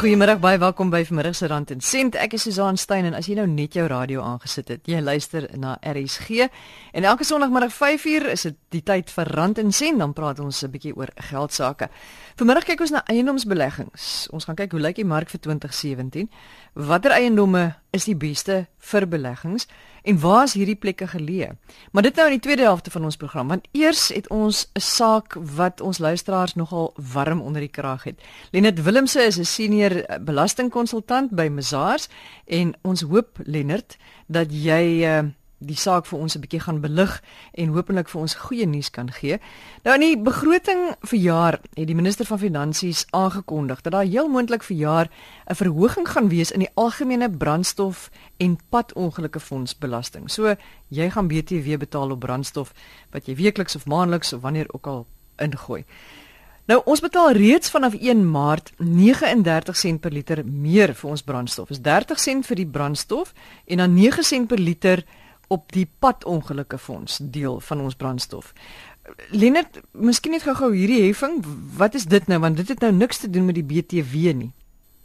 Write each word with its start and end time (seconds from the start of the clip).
Goeiemôre, 0.00 0.38
baie 0.40 0.56
welkom 0.56 0.88
by 0.88 1.02
vanmiddag 1.04 1.34
se 1.36 1.48
Rand 1.50 1.70
en 1.74 1.82
Sent. 1.84 2.14
Ek 2.16 2.32
is 2.32 2.46
Susan 2.46 2.78
Stein 2.80 3.04
en 3.04 3.12
as 3.18 3.26
jy 3.28 3.34
nou 3.36 3.44
net 3.44 3.74
jou 3.76 3.82
radio 3.84 4.22
aangesit 4.24 4.70
het, 4.72 4.86
jy 4.88 5.02
luister 5.04 5.44
na 5.60 5.74
RSG. 5.84 6.46
En 6.96 7.04
elke 7.04 7.26
Sondagmiddag 7.28 7.74
5uur 7.76 8.30
is 8.32 8.46
dit 8.48 8.56
die 8.72 8.80
tyd 8.80 9.12
vir 9.12 9.28
Rand 9.36 9.60
en 9.60 9.68
Sent, 9.76 10.00
dan 10.00 10.14
praat 10.16 10.40
ons 10.40 10.62
'n 10.64 10.72
bietjie 10.72 10.96
oor 10.96 11.12
geld 11.28 11.52
sake. 11.52 11.90
Vanmiddag 12.40 12.64
kyk 12.64 12.80
ons 12.80 12.92
na 12.94 13.02
eiendomsbeleggings. 13.12 14.04
Ons 14.32 14.46
gaan 14.48 14.56
kyk 14.56 14.72
hoe 14.72 14.80
lyk 14.80 14.96
die 14.96 15.04
mark 15.04 15.28
vir 15.28 15.42
2017? 15.44 16.30
Watter 16.88 17.12
eiendomme 17.12 17.74
is 17.92 18.06
die 18.08 18.14
beste 18.16 18.62
vir 18.90 19.04
beleggings? 19.12 19.66
En 20.08 20.16
waar 20.22 20.46
is 20.48 20.54
hierdie 20.56 20.78
plekke 20.80 21.10
geleë? 21.10 21.50
Maar 21.92 22.06
dit 22.06 22.16
nou 22.16 22.24
in 22.30 22.38
die 22.38 22.42
tweede 22.46 22.64
helfte 22.64 22.88
van 22.94 23.04
ons 23.04 23.20
program, 23.20 23.52
want 23.52 23.68
eers 23.76 24.06
het 24.08 24.30
ons 24.32 24.70
'n 24.72 24.80
saak 24.80 25.36
wat 25.36 25.84
ons 25.84 25.98
luisteraars 25.98 26.54
nogal 26.56 26.94
warm 27.12 27.42
onder 27.42 27.60
die 27.60 27.68
kraag 27.68 28.04
het. 28.04 28.16
Lenet 28.52 28.82
Willemse 28.82 29.20
is 29.20 29.36
'n 29.36 29.44
senior 29.44 29.92
belastingkonsultant 30.24 31.36
by 31.36 31.48
Mazars 31.48 32.08
en 32.46 32.74
ons 32.82 33.00
hoop 33.00 33.38
Lenet 33.44 33.98
dat 34.28 34.48
jy 34.48 35.04
uh, 35.04 35.28
die 35.60 35.76
saak 35.76 36.06
vir 36.08 36.18
ons 36.18 36.36
'n 36.36 36.40
bietjie 36.40 36.60
gaan 36.60 36.80
belig 36.80 37.20
en 37.52 37.68
hopelik 37.68 38.08
vir 38.08 38.20
ons 38.20 38.34
goeie 38.34 38.66
nuus 38.66 38.90
kan 38.90 39.10
gee. 39.12 39.38
Nou 39.84 39.94
in 39.94 40.00
die 40.00 40.16
begroting 40.16 40.96
vir 41.02 41.18
jaar 41.18 41.60
het 41.76 41.86
die 41.86 41.94
minister 41.94 42.26
van 42.26 42.38
finansies 42.38 43.06
aangekondig 43.10 43.82
dat 43.82 43.92
daar 43.92 44.04
heel 44.04 44.28
moontlik 44.28 44.62
vir 44.62 44.76
jaar 44.76 45.08
'n 45.50 45.54
verhoging 45.54 46.08
gaan 46.08 46.28
wees 46.28 46.50
in 46.50 46.60
die 46.60 46.74
algemene 46.74 47.30
brandstof 47.30 48.10
en 48.38 48.58
padongelukke 48.70 49.40
fonds 49.40 49.78
belasting. 49.78 50.30
So 50.30 50.56
jy 50.88 51.10
gaan 51.10 51.28
BTW 51.28 51.76
betaal 51.78 52.10
op 52.10 52.20
brandstof 52.20 52.72
wat 53.10 53.26
jy 53.26 53.34
weekliks 53.34 53.76
of 53.76 53.86
maandeliks 53.86 54.32
of 54.32 54.40
wanneer 54.40 54.66
ook 54.72 54.86
al 54.86 55.06
ingooi. 55.38 55.84
Nou 56.70 56.82
ons 56.84 57.00
betaal 57.00 57.32
reeds 57.32 57.70
vanaf 57.70 57.94
1 57.98 58.30
Maart 58.30 58.72
39 58.78 59.76
sent 59.76 60.00
per 60.00 60.12
liter 60.14 60.44
meer 60.44 60.92
vir 60.94 61.10
ons 61.10 61.22
brandstof. 61.22 61.68
Dis 61.68 61.80
30 61.82 62.20
sent 62.20 62.46
vir 62.46 62.60
die 62.60 62.66
brandstof 62.66 63.32
en 63.66 63.82
dan 63.82 63.94
9 63.94 64.22
sent 64.22 64.48
per 64.48 64.58
liter 64.58 65.02
op 65.50 65.72
die 65.74 65.88
padongelukke 65.98 66.78
fonds 66.78 67.18
deel 67.22 67.58
van 67.60 67.80
ons 67.80 67.98
brandstof. 67.98 68.52
Lennard, 69.34 69.80
miskien 69.92 70.36
net 70.36 70.44
gou-gou 70.46 70.70
hierdie 70.74 71.02
heffing, 71.08 71.40
wat 71.78 71.96
is 71.98 72.06
dit 72.06 72.26
nou 72.30 72.38
want 72.44 72.60
dit 72.60 72.68
het 72.70 72.82
nou 72.84 72.92
niks 72.94 73.18
te 73.18 73.30
doen 73.30 73.48
met 73.48 73.58
die 73.58 73.66
BTW 73.66 74.34
nie. 74.38 74.52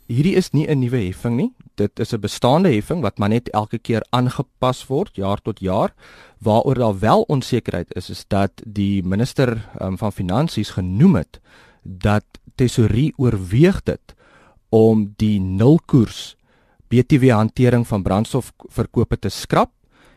Hierdie 0.06 0.36
is 0.38 0.52
nie 0.54 0.68
'n 0.70 0.80
nuwe 0.80 1.02
heffing 1.08 1.36
nie. 1.36 1.52
Dit 1.76 2.00
is 2.00 2.14
'n 2.14 2.20
bestaande 2.20 2.70
heffing 2.70 3.02
wat 3.02 3.18
maar 3.18 3.30
net 3.30 3.50
elke 3.50 3.80
keer 3.80 4.06
aangepas 4.10 4.86
word 4.88 5.16
jaar 5.16 5.42
tot 5.42 5.60
jaar. 5.60 5.94
Waaroor 6.40 6.76
daar 6.76 7.00
wel 7.00 7.22
onsekerheid 7.22 7.96
is 7.96 8.10
is 8.10 8.26
dat 8.28 8.52
die 8.66 9.04
minister 9.04 9.70
um, 9.82 9.98
van 9.98 10.12
finansies 10.12 10.70
genoem 10.70 11.16
het 11.16 11.40
dat 11.82 12.26
tesorie 12.56 13.14
oorweeg 13.18 13.84
dit 13.84 14.16
om 14.70 15.14
die 15.18 15.40
nulkoers 15.40 16.36
BTW 16.88 17.30
hantering 17.30 17.88
van 17.88 18.04
brandstofverkope 18.04 19.20
te 19.20 19.30
skrap 19.30 19.72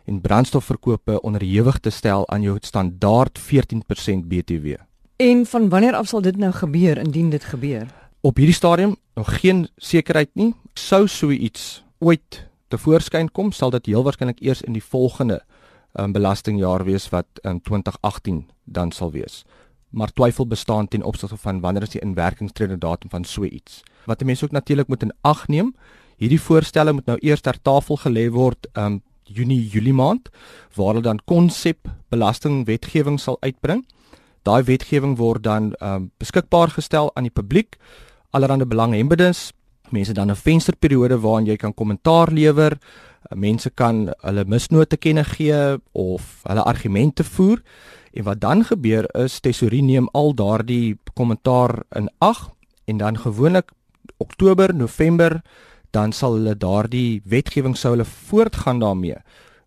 en 0.09 0.20
brandstofverkope 0.20 1.20
onderhewig 1.20 1.78
te 1.78 1.91
stel 1.91 2.28
aan 2.28 2.42
jou 2.42 2.56
standaard 2.61 3.39
14% 3.39 3.45
BTW. 4.25 4.81
En 5.17 5.47
van 5.47 5.69
wanneer 5.69 5.95
af 5.95 6.06
sal 6.06 6.23
dit 6.23 6.37
nou 6.37 6.53
gebeur 6.53 6.98
indien 6.98 7.31
dit 7.31 7.45
gebeur? 7.45 7.87
Op 8.20 8.37
hierdie 8.37 8.55
stadium 8.55 8.97
nog 9.15 9.41
geen 9.41 9.69
sekerheid 9.77 10.31
nie. 10.33 10.55
Sou 10.75 11.09
so 11.09 11.31
iets 11.31 11.84
ooit 11.98 12.47
te 12.69 12.78
voorskyn 12.78 13.31
kom, 13.33 13.53
sal 13.53 13.70
dit 13.70 13.87
heel 13.87 14.05
waarskynlik 14.05 14.41
eers 14.41 14.62
in 14.62 14.77
die 14.77 14.84
volgende 14.84 15.41
um, 15.92 16.12
belastingjaar 16.12 16.84
wees 16.84 17.09
wat 17.12 17.27
in 17.43 17.61
2018 17.61 18.47
dan 18.65 18.93
sal 18.93 19.12
wees. 19.12 19.45
Maar 19.91 20.12
twyfel 20.12 20.47
bestaan 20.47 20.88
ten 20.88 21.03
opsigte 21.03 21.37
van 21.37 21.61
wanneer 21.61 21.82
is 21.82 21.97
die 21.97 22.05
inwerkingstrede 22.05 22.78
datum 22.78 23.11
van 23.11 23.25
so 23.25 23.44
iets. 23.44 23.82
Wat 24.05 24.25
mense 24.25 24.44
ook 24.44 24.56
natuurlik 24.56 24.88
moet 24.88 25.03
in 25.03 25.15
ag 25.21 25.49
neem, 25.49 25.75
hierdie 26.16 26.41
voorstelle 26.41 26.93
moet 26.93 27.06
nou 27.06 27.19
eers 27.21 27.41
ter 27.41 27.62
tafel 27.62 27.97
gelê 27.97 28.28
word 28.31 28.69
um, 28.75 29.03
Junie 29.28 29.69
Julie 29.69 29.93
maand 29.93 30.31
waar 30.75 30.94
hulle 30.94 31.05
dan 31.05 31.21
konsep 31.25 31.89
belastingwetgewing 32.09 33.19
sal 33.21 33.37
uitbring. 33.41 33.84
Daai 34.43 34.62
wetgewing 34.65 35.16
word 35.19 35.44
dan 35.44 35.72
um, 35.84 36.11
beskikbaar 36.19 36.72
gestel 36.72 37.11
aan 37.15 37.28
die 37.28 37.34
publiek. 37.34 37.77
Allerhande 38.31 38.67
belanghebbendes, 38.67 39.53
mense 39.91 40.12
dan 40.12 40.31
'n 40.31 40.37
vensterperiode 40.37 41.21
waarin 41.21 41.47
jy 41.47 41.56
kan 41.56 41.75
kommentaar 41.75 42.33
lewer. 42.33 42.78
Uh, 43.31 43.38
mense 43.38 43.71
kan 43.71 44.09
hulle 44.22 44.44
misnote 44.44 44.97
kenne 44.97 45.25
gee 45.25 45.78
of 45.93 46.43
hulle 46.44 46.62
argumente 46.62 47.25
voer. 47.25 47.62
En 48.12 48.25
wat 48.25 48.41
dan 48.41 48.65
gebeur 48.65 49.05
is 49.15 49.41
tesorie 49.41 49.83
neem 49.83 50.09
al 50.12 50.34
daardie 50.34 50.99
kommentaar 51.15 51.83
in 51.97 52.09
ag 52.19 52.50
en 52.84 52.97
dan 52.97 53.19
gewoonlik 53.19 53.71
Oktober, 54.17 54.75
November 54.75 55.43
dan 55.91 56.12
sal 56.12 56.32
hulle 56.32 56.54
daardie 56.56 57.22
wetgewing 57.25 57.76
sou 57.76 57.94
hulle 57.94 58.04
voortgaan 58.04 58.81
daarmee 58.81 59.16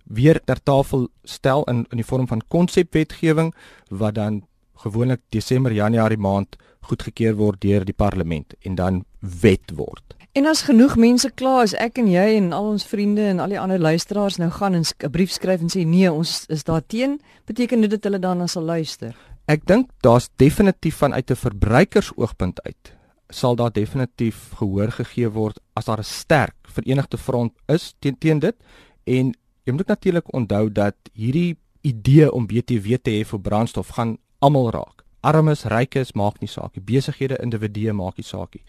weer 0.03 0.39
ter 0.45 0.63
tafel 0.63 1.07
stel 1.23 1.63
in 1.63 1.85
in 1.89 2.01
die 2.01 2.05
vorm 2.05 2.27
van 2.27 2.41
konsepwetgewing 2.47 3.53
wat 3.89 4.15
dan 4.15 4.41
gewoonlik 4.83 5.21
Desember 5.29 5.71
Januarie 5.71 6.17
maand 6.17 6.57
goedgekeur 6.81 7.35
word 7.35 7.61
deur 7.61 7.85
die 7.85 7.95
parlement 7.95 8.53
en 8.61 8.75
dan 8.75 9.03
wet 9.19 9.71
word. 9.75 10.15
En 10.33 10.47
as 10.47 10.61
genoeg 10.63 10.95
mense 10.95 11.29
klaar 11.35 11.65
is 11.67 11.73
ek 11.75 11.99
en 11.99 12.07
jy 12.07 12.37
en 12.37 12.53
al 12.55 12.69
ons 12.73 12.85
vriende 12.87 13.25
en 13.33 13.41
al 13.43 13.51
die 13.51 13.59
ander 13.59 13.79
luisteraars 13.79 14.39
nou 14.39 14.49
gaan 14.49 14.75
'n 14.75 15.11
brief 15.11 15.31
skryf 15.31 15.61
en 15.61 15.69
sê 15.69 15.85
nee, 15.85 16.11
ons 16.11 16.45
is 16.47 16.63
daar 16.63 16.81
teen, 16.87 17.19
beteken 17.45 17.81
dit 17.81 17.89
dat 17.89 18.03
hulle 18.03 18.19
dan 18.19 18.47
sal 18.47 18.63
luister. 18.63 19.15
Ek 19.47 19.65
dink 19.65 19.89
daar's 20.01 20.29
definitief 20.35 20.95
vanuit 20.95 21.31
'n 21.31 21.35
verbruikersoogpunt 21.35 22.61
uit 22.61 23.00
sal 23.31 23.55
daar 23.55 23.71
definitief 23.71 24.51
gehoor 24.59 24.91
gegee 24.91 25.29
word 25.31 25.59
as 25.73 25.85
daar 25.85 25.99
'n 25.99 26.03
sterk 26.03 26.55
verenigde 26.67 27.17
front 27.17 27.53
is 27.67 27.93
teen 27.99 28.17
teen 28.17 28.39
dit 28.39 28.55
en 29.03 29.33
jy 29.65 29.73
moet 29.73 29.87
natuurlik 29.87 30.33
onthou 30.33 30.69
dat 30.71 30.95
hierdie 31.13 31.57
idee 31.81 32.31
om 32.31 32.47
BTW 32.47 32.97
te 33.01 33.11
hê 33.11 33.25
vir 33.25 33.39
brandstof 33.39 33.87
gaan 33.87 34.17
almal 34.39 34.71
raak. 34.71 35.03
Armes, 35.21 35.63
rykes 35.63 36.13
maak 36.13 36.39
nie 36.41 36.49
saak 36.49 36.75
nie. 36.75 36.83
Besighede, 36.83 37.37
individue 37.41 37.93
maak 37.93 38.17
nie 38.17 38.25
saak 38.25 38.55
nie. 38.55 38.63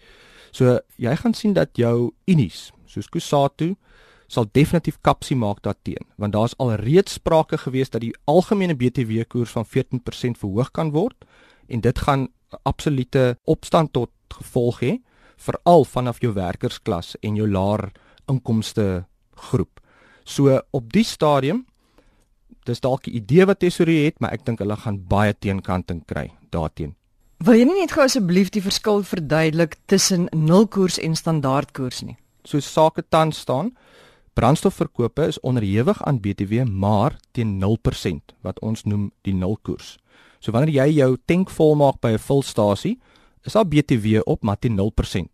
So 0.51 0.79
jy 1.01 1.15
gaan 1.15 1.33
sien 1.33 1.53
dat 1.53 1.69
jou 1.77 2.11
unies 2.29 2.71
soos 2.85 3.09
Kusatu 3.09 3.75
sal 4.27 4.45
definitief 4.51 4.99
kapsie 5.01 5.35
maak 5.37 5.61
daarteen 5.65 6.05
want 6.21 6.33
daar's 6.33 6.53
al 6.61 6.75
reeds 6.81 7.17
sprake 7.19 7.57
gewees 7.57 7.89
dat 7.89 8.01
die 8.01 8.13
algemene 8.29 8.75
BTW 8.77 9.25
koers 9.27 9.53
van 9.53 9.65
14% 9.65 10.39
verhoog 10.41 10.71
kan 10.71 10.93
word 10.93 11.25
en 11.73 11.81
dit 11.81 11.99
gaan 12.05 12.27
absolute 12.69 13.33
opstand 13.49 13.93
tot 13.93 14.11
gevolg 14.37 14.81
hê 14.85 14.93
veral 15.43 15.85
vanaf 15.89 16.21
jou 16.21 16.33
werkersklas 16.35 17.15
en 17.21 17.35
jou 17.35 17.47
laer 17.49 17.89
inkomste 18.29 19.05
groep. 19.49 19.81
So 20.23 20.61
op 20.71 20.91
die 20.93 21.03
stadium 21.03 21.65
dis 22.65 22.79
dalk 22.79 23.07
'n 23.07 23.15
idee 23.15 23.45
wat 23.45 23.59
tesorie 23.59 24.05
het, 24.05 24.19
maar 24.19 24.31
ek 24.31 24.45
dink 24.45 24.59
hulle 24.59 24.75
gaan 24.75 25.07
baie 25.07 25.33
teenkanting 25.33 26.05
kry 26.05 26.31
daarteen. 26.49 26.95
Wil 27.43 27.53
jy 27.53 27.65
nie 27.65 27.79
net 27.81 27.91
gou 27.91 28.03
asseblief 28.03 28.49
die 28.49 28.61
verskil 28.61 29.03
verduidelik 29.03 29.75
tussen 29.85 30.29
nulkoers 30.31 30.99
en 30.99 31.15
standaardkoers 31.15 32.01
nie? 32.01 32.17
So 32.45 32.59
sake 32.59 33.03
tans 33.09 33.39
staan, 33.39 33.73
brandstofverkope 34.33 35.27
is 35.27 35.39
onderhewig 35.39 36.03
aan 36.03 36.19
BTW 36.19 36.63
maar 36.65 37.17
teen 37.31 37.59
0% 37.59 38.33
wat 38.41 38.59
ons 38.59 38.83
noem 38.83 39.11
die 39.21 39.33
nulkoers. 39.33 39.97
So 40.43 40.51
wanneer 40.51 40.75
jy 40.75 40.97
jou 40.97 41.13
tank 41.25 41.51
volmaak 41.55 42.01
by 42.01 42.13
'n 42.13 42.19
vulstasie, 42.19 42.99
is 43.45 43.53
daar 43.53 43.67
BTW 43.67 44.19
op 44.25 44.43
maar 44.43 44.59
teen 44.59 44.75
0%. 44.75 45.29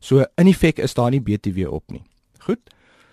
So 0.00 0.24
in 0.36 0.46
effek 0.46 0.78
is 0.78 0.94
daar 0.94 1.10
nie 1.10 1.20
BTW 1.20 1.66
op 1.68 1.90
nie. 1.90 2.02
Goed. 2.38 2.60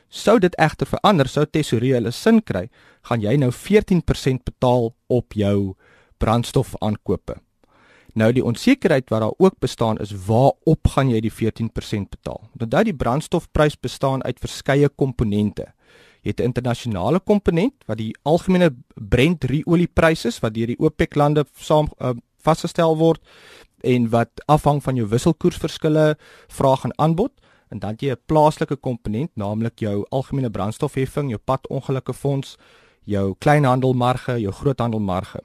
Sou 0.10 0.40
dit 0.40 0.56
egter 0.56 0.88
verander, 0.88 1.28
sou 1.28 1.46
tesorie 1.46 1.94
hulle 1.94 2.12
sin 2.12 2.42
kry, 2.42 2.70
gaan 3.02 3.22
jy 3.22 3.36
nou 3.38 3.52
14% 3.52 4.44
betaal 4.44 4.94
op 5.08 5.34
jou 5.34 5.76
brandstofaankope. 6.18 7.36
Nou 8.14 8.32
die 8.34 8.44
onsekerheid 8.44 9.10
wat 9.10 9.22
daar 9.22 9.38
ook 9.38 9.60
bestaan 9.60 9.98
is 9.98 10.12
waarop 10.26 10.88
gaan 10.88 11.10
jy 11.10 11.22
die 11.22 11.32
14% 11.34 12.10
betaal? 12.10 12.50
Onthou 12.60 12.84
die 12.84 12.94
brandstofprys 12.94 13.78
bestaan 13.80 14.24
uit 14.24 14.40
verskeie 14.40 14.90
komponente. 14.90 15.68
Jy 16.22 16.30
het 16.32 16.40
'n 16.40 16.52
internasionale 16.52 17.20
komponent 17.20 17.74
wat 17.88 17.98
die 17.98 18.16
algemene 18.24 18.76
Brent 18.96 19.46
oliepryse 19.66 20.28
is 20.28 20.40
wat 20.40 20.54
deur 20.54 20.68
die 20.68 20.80
OPEC 20.80 21.16
lande 21.16 21.46
saam 21.56 21.88
uh, 22.00 22.14
vasgestel 22.44 22.98
word 22.98 23.22
en 23.84 24.10
wat 24.10 24.30
afhang 24.48 24.84
van 24.84 24.96
jou 24.96 25.08
wisselkoersverskille, 25.08 26.18
vraag 26.48 26.84
en 26.84 26.94
aanbod 26.98 27.32
en 27.70 27.80
dan 27.80 27.96
jy 28.00 28.12
'n 28.12 28.24
plaaslike 28.26 28.76
komponent, 28.76 29.30
naamlik 29.36 29.80
jou 29.80 30.06
algemene 30.10 30.50
brandstofheffing, 30.50 31.30
jou 31.30 31.40
padongelukke 31.46 32.14
fonds, 32.14 32.58
jou 33.06 33.36
kleinhandelmarge, 33.40 34.40
jou 34.42 34.52
groothandelmarge. 34.52 35.42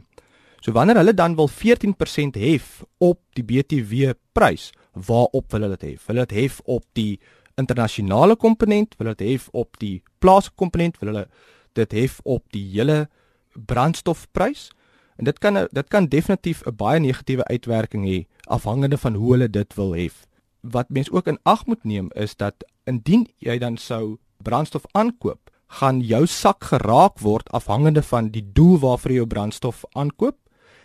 So 0.61 0.73
wanneer 0.73 0.97
hulle 0.97 1.15
dan 1.15 1.37
wil 1.37 1.49
14% 1.49 2.37
hef 2.41 2.85
op 2.99 3.21
die 3.37 3.45
BTW 3.45 4.15
prys, 4.33 4.73
waarop 4.93 5.53
wil 5.53 5.61
hulle 5.61 5.77
dit 5.77 5.91
hef? 5.91 6.07
Hulle 6.07 6.27
dit 6.27 6.39
hef 6.41 6.61
op 6.65 6.85
die 6.93 7.21
internasionale 7.57 8.37
komponent, 8.37 8.95
wil 8.99 9.15
dit 9.15 9.29
hef 9.29 9.49
op 9.53 9.79
die 9.79 10.03
plaaslike 10.19 10.57
komponent, 10.57 10.99
wil 10.99 11.13
hulle 11.13 11.27
dit 11.73 11.93
hef 11.93 12.21
op 12.23 12.45
die 12.55 12.65
hele 12.73 13.09
brandstofprys? 13.53 14.71
En 15.17 15.25
dit 15.25 15.39
kan 15.39 15.67
dit 15.71 15.89
kan 15.89 16.07
definitief 16.07 16.63
'n 16.67 16.77
baie 16.77 17.01
negatiewe 17.01 17.45
uitwerking 17.45 18.05
hê 18.05 18.27
afhangende 18.47 18.99
van 18.99 19.15
hoe 19.15 19.33
hulle 19.33 19.51
dit 19.51 19.75
wil 19.75 19.95
hê. 19.95 20.11
wat 20.65 20.89
mens 20.89 21.11
ook 21.11 21.27
in 21.27 21.39
ag 21.43 21.67
moet 21.67 21.85
neem 21.85 22.09
is 22.15 22.37
dat 22.37 22.55
indien 22.85 23.29
jy 23.39 23.59
dan 23.59 23.77
sou 23.77 24.19
brandstof 24.43 24.85
aankoop, 24.93 25.51
gaan 25.67 26.01
jou 26.01 26.27
sak 26.27 26.65
geraak 26.65 27.19
word 27.21 27.49
afhangende 27.53 28.03
van 28.03 28.31
die 28.31 28.45
doel 28.53 28.79
waarvoor 28.79 29.11
jy 29.11 29.17
jou 29.17 29.27
brandstof 29.27 29.85
aankoop 29.93 30.39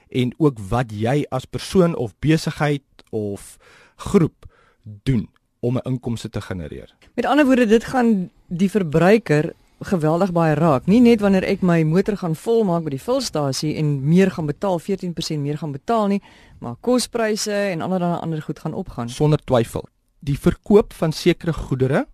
en 0.10 0.34
ook 0.38 0.60
wat 0.72 0.92
jy 0.92 1.26
as 1.30 1.46
persoon 1.46 1.96
of 1.96 2.16
besigheid 2.20 2.84
of 3.10 3.58
groep 3.96 4.46
doen 4.84 5.28
om 5.60 5.78
'n 5.78 5.90
inkomste 5.90 6.30
te 6.30 6.42
genereer. 6.42 6.96
Met 7.16 7.26
ander 7.26 7.46
woorde, 7.46 7.66
dit 7.66 7.84
gaan 7.84 8.30
die 8.48 8.70
verbruiker 8.70 9.54
geweldig 9.80 10.32
baie 10.32 10.56
raak. 10.60 10.86
Nie 10.86 11.00
net 11.00 11.22
wanneer 11.24 11.46
ek 11.48 11.62
my 11.62 11.84
motor 11.88 12.18
gaan 12.18 12.36
volmaak 12.36 12.84
by 12.84 12.90
die 12.90 13.02
vulstasie 13.02 13.76
en 13.80 14.08
meer 14.08 14.32
gaan 14.32 14.46
betaal, 14.50 14.80
14% 14.80 15.40
meer 15.40 15.58
gaan 15.58 15.72
betaal 15.72 16.08
nie, 16.08 16.22
maar 16.60 16.76
kospryse 16.84 17.54
en 17.54 17.82
allerlei 17.82 18.20
ander 18.20 18.42
goed 18.42 18.60
gaan 18.60 18.74
opgaan. 18.74 19.10
Sonder 19.10 19.40
twyfel. 19.44 19.88
Die 20.20 20.40
verkoop 20.40 20.94
van 20.94 21.12
sekere 21.12 21.54
goedere 21.54 22.08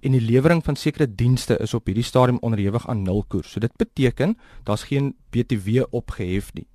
en 0.00 0.14
die 0.14 0.22
lewering 0.22 0.62
van 0.64 0.76
sekere 0.76 1.08
dienste 1.14 1.58
is 1.58 1.74
op 1.74 1.90
hierdie 1.90 2.06
stadium 2.06 2.38
onderhewig 2.46 2.86
aan 2.88 3.02
nulkoers. 3.02 3.50
So 3.50 3.60
dit 3.60 3.74
beteken 3.76 4.36
daar's 4.64 4.86
geen 4.88 5.14
BTW 5.30 5.82
opgehef 5.90 6.54
nie. 6.54 6.66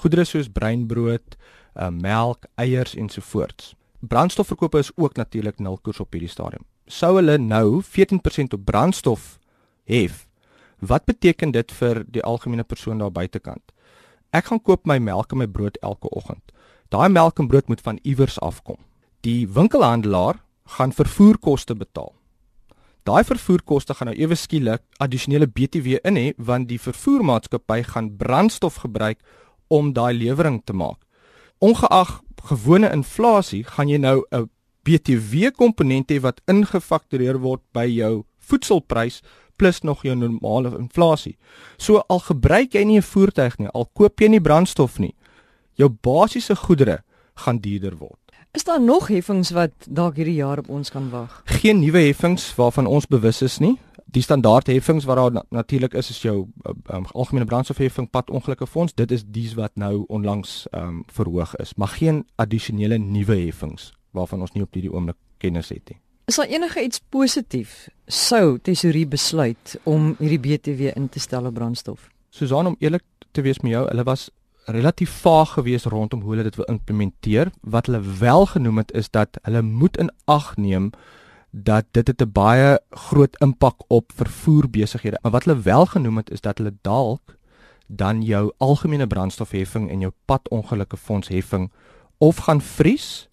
Goedere 0.00 0.24
soos 0.24 0.48
breinbrood, 0.48 1.36
uh, 1.76 1.90
melk, 1.92 2.48
eiers 2.56 2.94
ensovoorts. 2.96 3.74
Brandstofverkope 4.02 4.78
is 4.78 4.90
ook 4.96 5.16
natuurlik 5.16 5.58
nulkoers 5.58 6.00
op 6.00 6.12
hierdie 6.12 6.30
stadium. 6.30 6.64
Sou 6.86 7.14
hulle 7.16 7.36
nou 7.38 7.82
14% 7.86 8.56
op 8.56 8.64
brandstof 8.64 9.38
hef, 9.86 10.26
wat 10.78 11.04
beteken 11.06 11.52
dit 11.54 11.72
vir 11.78 12.02
die 12.10 12.22
algemene 12.26 12.64
persoon 12.66 12.98
daar 12.98 13.14
buitekant? 13.14 13.62
Ek 14.34 14.48
gaan 14.50 14.62
koop 14.62 14.88
my 14.90 14.98
melk 14.98 15.32
en 15.32 15.38
my 15.38 15.46
brood 15.46 15.78
elke 15.86 16.10
oggend. 16.10 16.42
Daai 16.90 17.08
melk 17.14 17.38
en 17.38 17.46
brood 17.46 17.68
moet 17.70 17.80
van 17.80 18.00
iewers 18.02 18.40
afkom. 18.40 18.80
Die 19.22 19.46
winkelhandelaar 19.46 20.42
gaan 20.78 20.92
vervoerkoste 20.92 21.78
betaal. 21.78 22.10
Daai 23.06 23.22
vervoerkoste 23.24 23.94
gaan 23.94 24.10
nou 24.10 24.16
ewe 24.18 24.34
skielik 24.34 24.82
addisionele 24.98 25.46
BTW 25.46 26.02
in 26.02 26.18
hê 26.18 26.26
want 26.38 26.68
die 26.70 26.80
vervoermaatskappy 26.82 27.82
gaan 27.86 28.10
brandstof 28.18 28.82
gebruik 28.82 29.22
om 29.70 29.94
daai 29.94 30.12
lewering 30.14 30.58
te 30.66 30.74
maak. 30.74 30.98
Ongeag 31.62 32.18
gewone 32.48 32.90
inflasie, 32.92 33.64
gaan 33.64 33.88
jy 33.88 33.98
nou 33.98 34.24
'n 34.32 34.50
BTW 34.84 35.50
komponent 35.56 36.10
hê 36.10 36.20
wat 36.20 36.40
ingefaktureer 36.46 37.38
word 37.38 37.60
by 37.72 37.86
jou 37.86 38.24
voedselprys 38.38 39.22
plus 39.56 39.82
nog 39.82 40.02
jou 40.02 40.14
normale 40.16 40.78
inflasie. 40.78 41.36
So 41.78 42.02
al 42.08 42.20
gebruik 42.20 42.74
jy 42.74 42.84
nie 42.84 42.98
'n 42.98 43.02
voertuig 43.02 43.58
nie, 43.58 43.68
al 43.68 43.88
koop 43.94 44.20
jy 44.20 44.28
nie 44.28 44.40
brandstof 44.40 44.98
nie, 44.98 45.14
jou 45.74 45.88
basiese 45.88 46.56
goedere 46.56 47.02
gaan 47.34 47.58
duurder 47.58 47.96
word. 47.96 48.18
Is 48.52 48.64
daar 48.64 48.80
nog 48.80 49.08
heffings 49.08 49.50
wat 49.50 49.72
dalk 49.88 50.16
hierdie 50.16 50.34
jaar 50.34 50.58
op 50.58 50.68
ons 50.68 50.90
kan 50.90 51.10
wag? 51.10 51.42
Geen 51.44 51.80
nuwe 51.80 51.98
heffings 51.98 52.54
waarvan 52.54 52.86
ons 52.86 53.06
bewus 53.06 53.42
is 53.42 53.58
nie. 53.58 53.78
Die 54.12 54.22
standaard 54.22 54.66
heffings 54.68 55.06
wat 55.08 55.16
daar 55.16 55.32
na 55.32 55.42
natuurlik 55.48 55.94
is 55.96 56.10
is 56.10 56.18
jou 56.20 56.46
um, 56.92 57.04
algemene 57.16 57.46
brandstofheffing 57.48 58.10
pad 58.10 58.30
ongelukkige 58.30 58.68
fonds. 58.70 58.92
Dit 58.94 59.10
is 59.10 59.22
dies 59.24 59.54
wat 59.56 59.72
nou 59.74 60.04
onlangs 60.12 60.66
um, 60.76 61.02
verhoog 61.06 61.54
is, 61.56 61.72
maar 61.74 61.88
geen 61.88 62.26
addisionele 62.36 62.98
nuwe 62.98 63.36
heffings 63.46 63.92
waarvan 64.10 64.44
ons 64.44 64.52
nie 64.52 64.62
op 64.62 64.76
hierdie 64.76 64.92
oomblik 64.92 65.16
kennis 65.40 65.72
het 65.72 65.88
nie. 65.88 65.96
Is 66.28 66.36
daar 66.36 66.52
enige 66.52 66.84
iets 66.84 67.00
positief 67.08 67.88
sou 68.06 68.58
tesorie 68.60 69.06
besluit 69.08 69.78
om 69.88 70.12
hierdie 70.18 70.42
BTW 70.44 70.92
in 70.92 71.08
te 71.08 71.20
stel 71.20 71.48
op 71.48 71.56
brandstof? 71.56 72.10
Susan 72.30 72.66
om 72.66 72.76
eerlik 72.84 73.04
te 73.32 73.40
wees 73.40 73.62
met 73.64 73.72
jou, 73.72 73.86
hulle 73.88 74.04
was 74.04 74.28
relatief 74.68 75.10
vaag 75.24 75.56
geweest 75.56 75.88
rondom 75.88 76.20
hoe 76.20 76.36
hulle 76.36 76.46
dit 76.50 76.60
wil 76.60 76.68
implementeer. 76.68 77.50
Wat 77.60 77.88
hulle 77.88 78.04
wel 78.20 78.46
genoem 78.46 78.84
het 78.84 78.92
is 78.92 79.10
dat 79.10 79.40
hulle 79.42 79.62
moet 79.62 79.96
in 79.96 80.12
ag 80.24 80.52
neem 80.56 80.92
dat 81.52 81.84
dit 81.90 82.06
het 82.06 82.20
'n 82.22 82.32
baie 82.32 82.80
groot 82.90 83.36
impak 83.40 83.84
op 83.86 84.12
vervoerbesighede. 84.14 85.18
Maar 85.22 85.32
wat 85.32 85.44
hulle 85.44 85.60
wel 85.60 85.86
genoem 85.86 86.16
het 86.16 86.30
is 86.30 86.40
dat 86.40 86.58
hulle 86.58 86.74
dalk 86.80 87.36
dan 87.86 88.22
jou 88.22 88.52
algemene 88.56 89.06
brandstofheffing 89.06 89.90
en 89.90 90.00
jou 90.00 90.12
padongelukke 90.24 90.96
fondsheffing 90.96 91.72
of 92.18 92.36
gaan 92.36 92.60
vries 92.60 93.28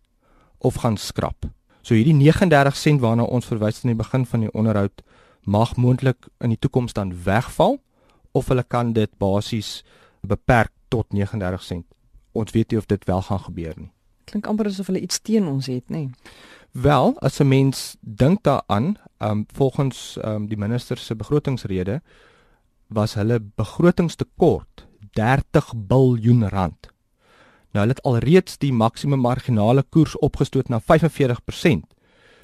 of 0.58 0.76
gaan 0.76 0.98
skrap. 0.98 1.46
So 1.82 1.94
hierdie 1.94 2.14
39 2.14 2.76
sent 2.76 3.00
waarna 3.00 3.24
ons 3.24 3.46
verwys 3.46 3.84
in 3.84 3.94
die 3.94 4.04
begin 4.04 4.26
van 4.26 4.40
die 4.40 4.52
onderhoud 4.52 5.02
mag 5.44 5.76
moontlik 5.76 6.28
in 6.40 6.50
die 6.50 6.60
toekoms 6.60 6.94
dan 6.94 7.24
wegval 7.24 7.80
of 8.32 8.48
hulle 8.48 8.64
kan 8.64 8.94
dit 8.94 9.10
basies 9.18 9.84
beperk 10.22 10.72
tot 10.88 11.14
39 11.14 11.64
sent. 11.64 11.86
Ons 12.32 12.52
weet 12.52 12.72
nie 12.72 12.80
of 12.80 12.86
dit 12.86 13.06
wel 13.06 13.22
gaan 13.22 13.40
gebeur 13.40 13.74
nie. 13.78 13.92
Klink 14.30 14.48
amper 14.48 14.70
asof 14.70 14.92
hulle 14.92 15.02
iets 15.02 15.22
teen 15.26 15.48
ons 15.48 15.66
het, 15.72 15.88
nê? 15.90 16.10
Wel, 16.72 17.20
as 17.20 17.40
'n 17.40 17.48
mens 17.48 17.96
dink 18.00 18.44
daaraan, 18.44 18.98
um 19.18 19.46
volgens 19.54 20.18
um 20.26 20.48
die 20.48 20.58
minister 20.58 20.98
se 20.98 21.16
begrotingsrede 21.16 22.02
was 22.88 23.14
hulle 23.14 23.40
begrotingstekort 23.56 24.88
30 25.12 25.74
miljard 25.88 26.52
rand. 26.52 26.88
Nou 27.72 27.86
hulle 27.86 27.94
het 27.98 28.04
alreeds 28.04 28.58
die 28.58 28.74
maksimum 28.74 29.20
marginale 29.20 29.84
koers 29.90 30.18
opgestoot 30.18 30.70
na 30.70 30.80
45%. 30.80 31.86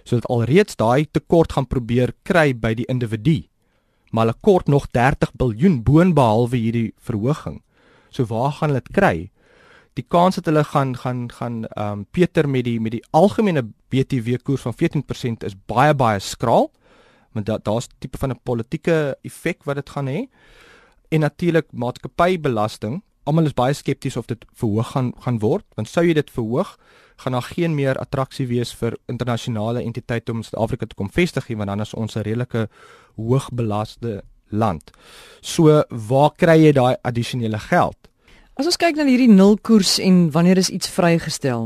So 0.03 0.15
dit 0.15 0.27
alreeds 0.27 0.75
daai 0.75 1.07
tekort 1.11 1.51
gaan 1.51 1.67
probeer 1.67 2.13
kry 2.23 2.53
by 2.53 2.73
die 2.73 2.85
individu. 2.85 3.47
Maar 4.11 4.25
hulle 4.25 4.39
kort 4.41 4.67
nog 4.67 4.87
30 4.91 5.31
miljard 5.37 5.83
boonbehalwe 5.83 6.57
hierdie 6.57 6.93
verhoging. 6.97 7.61
So 8.09 8.25
waar 8.25 8.51
gaan 8.51 8.69
hulle 8.69 8.81
dit 8.81 8.93
kry? 8.93 9.31
Die 9.95 10.03
kans 10.07 10.35
dat 10.35 10.49
hulle 10.49 10.63
gaan 10.63 10.95
gaan 10.99 11.29
gaan 11.31 11.63
ehm 11.65 11.91
um, 11.91 12.05
Peter 12.11 12.49
met 12.49 12.63
die 12.67 12.79
met 12.81 12.91
die 12.91 13.03
algemene 13.11 13.63
BTW 13.89 14.35
koers 14.43 14.61
van 14.61 14.75
14% 14.75 15.45
is 15.47 15.55
baie 15.65 15.93
baie 15.95 16.19
skraal. 16.19 16.71
Want 17.31 17.45
da, 17.45 17.57
daar's 17.57 17.87
tipe 17.99 18.17
van 18.17 18.31
'n 18.31 18.39
politieke 18.43 19.17
effek 19.21 19.63
wat 19.63 19.75
dit 19.75 19.89
gaan 19.89 20.07
hê. 20.07 20.27
En 21.09 21.19
natuurlik 21.19 21.67
maatskappybelasting. 21.71 23.03
Almal 23.23 23.45
is 23.45 23.53
baie 23.53 23.73
skepties 23.73 24.17
of 24.17 24.25
dit 24.25 24.45
verhoog 24.53 24.91
gaan 24.91 25.13
gaan 25.19 25.39
word, 25.39 25.65
want 25.75 25.89
sou 25.89 26.05
jy 26.05 26.13
dit 26.13 26.31
verhoog, 26.31 26.77
gaan 27.15 27.31
daar 27.31 27.47
geen 27.55 27.75
meer 27.75 27.97
attraksie 27.97 28.47
wees 28.47 28.73
vir 28.73 28.97
internasionale 29.07 29.81
entiteite 29.81 30.31
om 30.31 30.43
Suid-Afrika 30.43 30.85
te 30.85 30.95
kom 30.95 31.09
vestig 31.09 31.47
nie, 31.49 31.57
want 31.57 31.67
dan 31.67 31.81
is 31.81 31.93
ons 31.93 32.15
'n 32.15 32.21
redelike 32.21 32.69
hoogbelaste 33.15 34.23
land. 34.49 34.91
So 35.41 35.83
waar 35.89 36.31
kry 36.35 36.65
jy 36.65 36.71
daai 36.71 36.95
addisionele 37.01 37.59
geld? 37.59 37.97
As 38.55 38.69
ons 38.69 38.77
kyk 38.79 38.95
na 38.95 39.03
hierdie 39.03 39.27
nulkoers 39.27 39.97
en 39.99 40.29
wanneer 40.31 40.61
is 40.61 40.69
iets 40.71 40.87
vrygestel, 40.87 41.65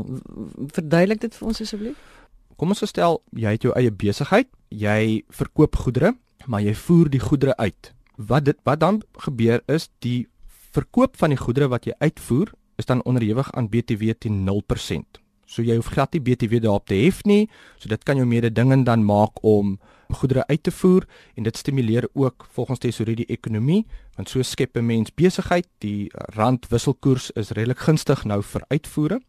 verduidelik 0.74 1.20
dit 1.22 1.36
vir 1.38 1.46
ons 1.46 1.60
asseblief. 1.62 2.16
Kom 2.58 2.74
ons 2.74 2.82
stel 2.90 3.20
jy 3.38 3.52
het 3.54 3.62
jou 3.62 3.74
eie 3.78 3.92
besigheid, 3.94 4.48
jy 4.74 5.22
verkoop 5.30 5.78
goedere, 5.84 6.16
maar 6.50 6.64
jy 6.66 6.74
voer 6.74 7.12
die 7.12 7.22
goedere 7.22 7.54
uit. 7.62 7.92
Wat 8.18 8.48
dit 8.48 8.58
wat 8.66 8.82
dan 8.82 8.98
gebeur 9.22 9.62
is 9.70 9.86
die 10.02 10.26
verkoop 10.74 11.14
van 11.20 11.30
die 11.30 11.38
goedere 11.38 11.70
wat 11.70 11.86
jy 11.86 11.94
uitvoer 12.02 12.50
is 12.82 12.90
dan 12.90 13.04
onderhewig 13.06 13.52
aan 13.54 13.70
BTW 13.70 14.10
teen 14.18 14.42
0%. 14.48 15.19
So 15.50 15.64
jy 15.66 15.74
hoef 15.80 15.90
glad 15.90 16.14
nie 16.14 16.22
BTW 16.22 16.60
daarop 16.62 16.86
te 16.86 16.94
hef 16.94 17.24
nie. 17.26 17.48
So 17.82 17.90
dit 17.90 18.04
kan 18.06 18.20
jou 18.20 18.26
mededingend 18.26 18.86
dan 18.86 19.02
maak 19.04 19.42
om 19.42 19.78
goedere 20.10 20.46
uit 20.46 20.62
te 20.62 20.72
voer 20.74 21.06
en 21.38 21.46
dit 21.46 21.56
stimuleer 21.56 22.08
ook 22.18 22.46
volgens 22.54 22.78
tesorie 22.82 23.16
die 23.16 23.28
ekonomie 23.30 23.84
want 24.16 24.28
so 24.28 24.42
skep 24.42 24.76
'n 24.76 24.86
mens 24.86 25.10
besigheid. 25.14 25.66
Die 25.78 26.10
rand 26.36 26.66
wisselkoers 26.70 27.30
is 27.30 27.50
redelik 27.50 27.78
gunstig 27.78 28.24
nou 28.24 28.42
vir 28.42 28.62
uitvoere. 28.68 29.20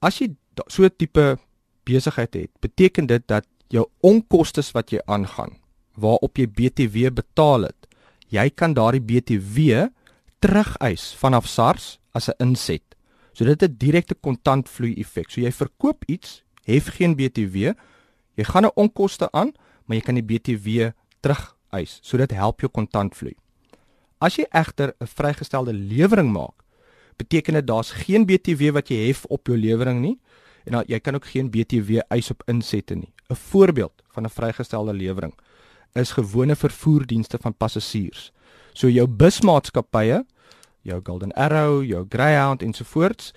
As 0.00 0.18
jy 0.18 0.36
so 0.68 0.84
'n 0.84 0.90
tipe 0.96 1.38
besigheid 1.84 2.34
het 2.34 2.50
beteken 2.60 3.06
dit 3.06 3.22
dat 3.26 3.46
jou 3.72 3.86
onkoste 4.00 4.62
wat 4.72 4.92
jy 4.92 5.00
aangaan 5.06 5.56
waarop 5.98 6.38
jy 6.38 6.46
BTW 6.46 7.10
betaal 7.14 7.68
het 7.68 7.88
jy 8.32 8.48
kan 8.50 8.74
daardie 8.76 9.02
BTW 9.02 9.88
terugeis 10.42 11.12
vanaf 11.18 11.48
SARS 11.48 11.98
as 12.12 12.28
'n 12.28 12.38
inset 12.44 12.87
so 13.38 13.44
dit 13.44 13.60
het 13.60 13.70
'n 13.70 13.76
direkte 13.78 14.14
kontantvloei 14.14 14.98
effek 14.98 15.30
so 15.30 15.40
jy 15.40 15.52
verkoop 15.52 16.02
iets 16.06 16.42
hef 16.64 16.90
geen 16.98 17.14
BTW 17.14 17.72
jy 18.34 18.44
gaan 18.44 18.66
'n 18.66 18.74
onkoste 18.74 19.30
aan 19.30 19.54
maar 19.88 19.96
jy 19.96 20.04
kan 20.04 20.18
die 20.20 20.24
BTW 20.24 20.90
terugeis. 21.24 21.98
So 22.04 22.20
dit 22.20 22.34
help 22.36 22.62
jou 22.62 22.70
kontantvloei. 22.70 23.34
As 24.20 24.36
jy 24.36 24.46
egter 24.52 24.94
'n 25.00 25.06
vrygestelde 25.06 25.72
lewering 25.72 26.30
maak, 26.32 26.64
beteken 27.16 27.54
dit 27.54 27.66
daar's 27.66 27.90
geen 27.90 28.26
BTW 28.26 28.72
wat 28.72 28.88
jy 28.88 29.06
hef 29.06 29.24
op 29.24 29.46
jou 29.46 29.56
lewering 29.56 30.00
nie 30.00 30.18
en 30.66 30.72
dan 30.72 30.84
jy 30.86 31.00
kan 31.00 31.14
ook 31.14 31.24
geen 31.24 31.50
BTW 31.50 32.00
eis 32.08 32.30
op 32.30 32.42
insette 32.46 32.94
nie. 32.94 33.12
'n 33.30 33.34
Voorbeeld 33.34 34.02
van 34.12 34.24
'n 34.24 34.30
vrygestelde 34.30 34.92
lewering 34.92 35.34
is 35.94 36.12
gewone 36.12 36.56
vervoerdienste 36.56 37.38
van 37.40 37.54
passasiers. 37.54 38.32
So 38.72 38.88
jou 38.88 39.06
busmaatskappye, 39.06 40.24
jou 40.88 41.00
Golden 41.04 41.32
Arrow, 41.36 41.82
jou 41.84 42.04
Greyhound 42.08 42.62
ensovoorts, 42.62 43.32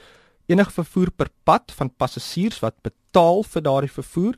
enige 0.51 0.72
vervoer 0.72 1.12
per 1.15 1.29
pad 1.48 1.72
van 1.77 1.91
passasiers 1.96 2.60
wat 2.63 2.79
betaal 2.86 3.43
vir 3.48 3.65
daardie 3.67 3.91
vervoer 3.91 4.38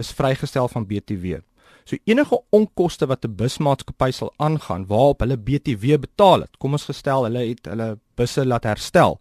is 0.00 0.12
vrygestel 0.16 0.68
van 0.72 0.86
BTW. 0.88 1.40
So 1.84 1.96
enige 2.06 2.38
onkoste 2.54 3.06
wat 3.06 3.24
'n 3.24 3.34
busmaatskappy 3.34 4.10
sal 4.12 4.32
aangaan 4.36 4.86
waarop 4.86 5.20
hulle 5.20 5.36
BTW 5.36 5.98
betaal 5.98 6.40
het. 6.40 6.56
Kom 6.58 6.72
ons 6.72 6.84
gestel 6.84 7.24
hulle 7.24 7.48
het 7.48 7.66
hulle 7.66 7.98
busse 8.14 8.44
laat 8.46 8.64
herstel 8.64 9.18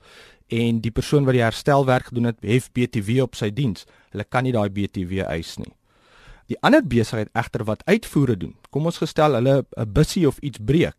en 0.47 0.79
die 0.81 0.91
persoon 0.91 1.25
wat 1.25 1.33
die 1.33 1.43
herstelwerk 1.43 2.05
gedoen 2.05 2.25
het, 2.25 2.37
hef 2.41 2.71
BTW 2.71 3.21
op 3.21 3.35
sy 3.35 3.51
diens. 3.53 3.85
Hulle 4.11 4.23
kan 4.23 4.43
nie 4.43 4.51
daai 4.51 4.69
BTW 4.69 5.21
eis 5.29 5.57
nie. 5.57 5.73
Die 6.49 6.57
ander 6.65 6.81
besigheid 6.81 7.29
egter 7.37 7.63
wat 7.63 7.83
uitvoere 7.85 8.37
doen, 8.37 8.55
kom 8.69 8.85
ons 8.85 8.97
gestel 8.97 9.33
hulle 9.33 9.65
'n 9.77 9.93
bussie 9.93 10.27
of 10.27 10.39
iets 10.39 10.57
breek, 10.57 10.95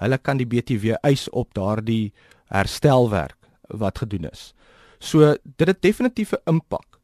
hulle 0.00 0.18
kan 0.18 0.40
die 0.40 0.48
BTW 0.48 0.96
eis 1.06 1.28
op 1.36 1.52
daardie 1.54 2.12
herstelwerk 2.50 3.36
wat 3.68 4.02
gedoen 4.02 4.28
is. 4.30 4.52
So 4.98 5.34
dit 5.56 5.66
het 5.68 5.82
definitief 5.82 6.32
'n 6.32 6.42
impak. 6.44 7.00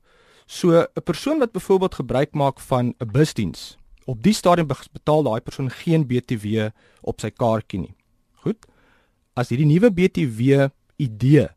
So 0.46 0.80
'n 0.80 1.02
persoon 1.04 1.38
wat 1.38 1.52
byvoorbeeld 1.52 1.94
gebruik 1.94 2.34
maak 2.34 2.60
van 2.60 2.94
'n 2.98 3.10
busdiens, 3.12 3.76
op 4.04 4.22
die 4.22 4.32
stadium 4.32 4.66
betaal 4.66 5.22
daai 5.22 5.40
persoon 5.40 5.70
geen 5.70 6.06
BTW 6.06 6.70
op 7.00 7.20
sy 7.20 7.30
kaartjie 7.30 7.80
nie. 7.80 7.94
Goed. 8.32 8.66
As 9.34 9.48
hierdie 9.48 9.66
nuwe 9.66 9.90
BTW 9.90 10.68
idee 10.96 11.48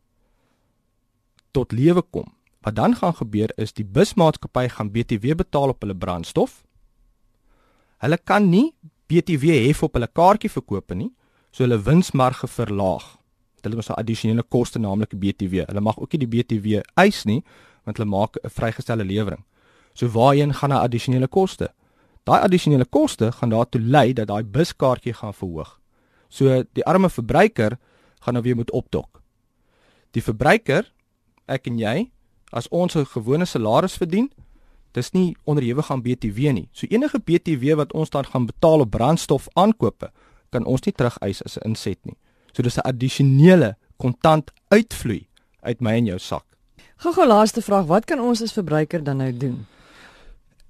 tot 1.50 1.72
lewe 1.72 2.02
kom, 2.02 2.34
wat 2.60 2.76
dan 2.76 2.96
gaan 2.96 3.14
gebeur 3.14 3.52
is 3.56 3.72
die 3.72 3.84
busmaatskappy 3.84 4.68
gaan 4.68 4.90
BTW 4.90 5.34
betaal 5.34 5.68
op 5.68 5.80
hulle 5.80 5.96
brandstof. 5.96 6.64
Hulle 7.98 8.18
kan 8.18 8.48
nie 8.50 8.74
BTW 9.06 9.66
hef 9.66 9.82
op 9.82 9.94
hulle 9.94 10.08
kaartjie 10.12 10.50
verkoop 10.50 10.94
nie, 10.94 11.10
so 11.50 11.64
hulle 11.64 11.82
winsmarge 11.82 12.48
verlaag. 12.48 13.18
Hulle 13.62 13.74
moet 13.74 13.90
'n 13.90 14.00
addisionele 14.00 14.42
koste 14.42 14.78
naamlik 14.78 15.18
BTW. 15.18 15.66
Hulle 15.66 15.80
mag 15.80 15.98
ook 15.98 16.12
nie 16.12 16.26
die 16.26 16.28
BTW 16.28 16.80
eis 16.94 17.24
nie 17.24 17.42
want 17.84 17.96
hulle 17.96 18.08
maak 18.08 18.36
'n 18.36 18.50
vrygestelde 18.50 19.04
lewering. 19.04 19.44
So 19.94 20.06
waarheen 20.08 20.54
gaan 20.54 20.70
daai 20.70 20.84
addisionele 20.84 21.28
koste? 21.28 21.72
Daai 22.24 22.40
addisionele 22.40 22.84
koste 22.84 23.32
gaan 23.32 23.50
daartoe 23.50 23.80
lei 23.80 24.12
dat 24.12 24.26
daai 24.26 24.42
buskaartjie 24.42 25.12
gaan 25.12 25.34
verhoog. 25.34 25.80
So 26.28 26.64
die 26.72 26.84
arme 26.84 27.10
verbruiker 27.10 27.78
gaan 28.20 28.34
nou 28.34 28.42
weer 28.42 28.56
moet 28.56 28.70
opdok. 28.70 29.22
Die 30.10 30.22
verbruiker, 30.22 30.92
ek 31.46 31.66
en 31.66 31.78
jy, 31.78 32.10
as 32.52 32.68
ons 32.68 32.96
'n 32.96 33.06
gewone 33.06 33.44
salaris 33.44 33.96
verdien, 33.96 34.30
dis 34.92 35.12
nie 35.12 35.36
onderhewig 35.44 35.90
aan 35.90 36.02
BTW 36.02 36.52
nie. 36.52 36.68
So 36.72 36.86
enige 36.90 37.18
BTW 37.18 37.76
wat 37.76 37.92
ons 37.92 38.10
dan 38.10 38.24
gaan 38.24 38.46
betaal 38.46 38.80
op 38.80 38.90
brandstof 38.90 39.48
aankope, 39.54 40.10
kan 40.50 40.64
ons 40.64 40.82
nie 40.86 40.92
terugeis 40.92 41.42
as 41.42 41.56
'n 41.56 41.68
inset 41.70 41.98
nie. 42.04 42.16
So 42.52 42.62
dis 42.62 42.76
'n 42.76 42.86
addisionele 42.88 43.76
kontant 43.96 44.50
uitvloei 44.68 45.26
uit 45.62 45.80
my 45.80 45.92
en 45.96 46.06
jou 46.06 46.18
sak. 46.18 46.44
Gou-gou 46.96 47.26
laaste 47.26 47.62
vraag, 47.62 47.86
wat 47.86 48.04
kan 48.04 48.20
ons 48.20 48.42
as 48.42 48.52
verbruiker 48.52 49.04
dan 49.04 49.16
nou 49.16 49.32
doen? 49.32 49.66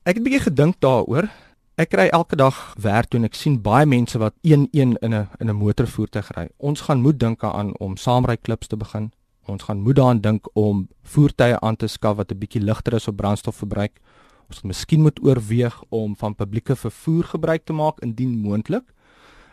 Ek 0.05 0.15
het 0.15 0.23
'n 0.23 0.25
bietjie 0.25 0.41
gedink 0.41 0.81
daaroor. 0.81 1.29
Ek 1.77 1.89
kry 1.91 2.09
elke 2.13 2.37
dag 2.37 2.75
werk 2.77 3.09
toe 3.09 3.19
en 3.19 3.25
ek 3.25 3.35
sien 3.35 3.61
baie 3.63 3.87
mense 3.87 4.19
wat 4.19 4.35
1-1 4.43 4.97
in 5.01 5.15
'n 5.15 5.29
in 5.41 5.49
'n 5.49 5.57
motorvoertuig 5.57 6.31
ry. 6.37 6.49
Ons 6.59 6.81
gaan 6.81 7.01
moet 7.01 7.19
dink 7.19 7.45
aan 7.45 7.73
om 7.79 7.97
saamry 7.97 8.37
klips 8.37 8.67
te 8.67 8.77
begin. 8.77 9.13
Ons 9.47 9.63
gaan 9.63 9.81
moet 9.81 9.97
daaraan 9.97 10.21
dink 10.21 10.49
om 10.55 10.89
voertuie 11.03 11.59
aan 11.59 11.77
te 11.77 11.87
skaf 11.87 12.17
wat 12.17 12.33
'n 12.33 12.39
bietjie 12.39 12.63
ligter 12.63 12.95
is 12.95 13.09
op 13.09 13.17
brandstofverbruik. 13.17 14.01
Ons 14.49 14.59
gaan 14.59 14.69
miskien 14.69 15.01
moet 15.03 15.21
oorweeg 15.23 15.83
om 15.89 16.17
van 16.17 16.35
publieke 16.35 16.77
vervoer 16.77 17.25
gebruik 17.25 17.65
te 17.65 17.73
maak 17.73 18.01
indien 18.01 18.39
moontlik. 18.39 18.85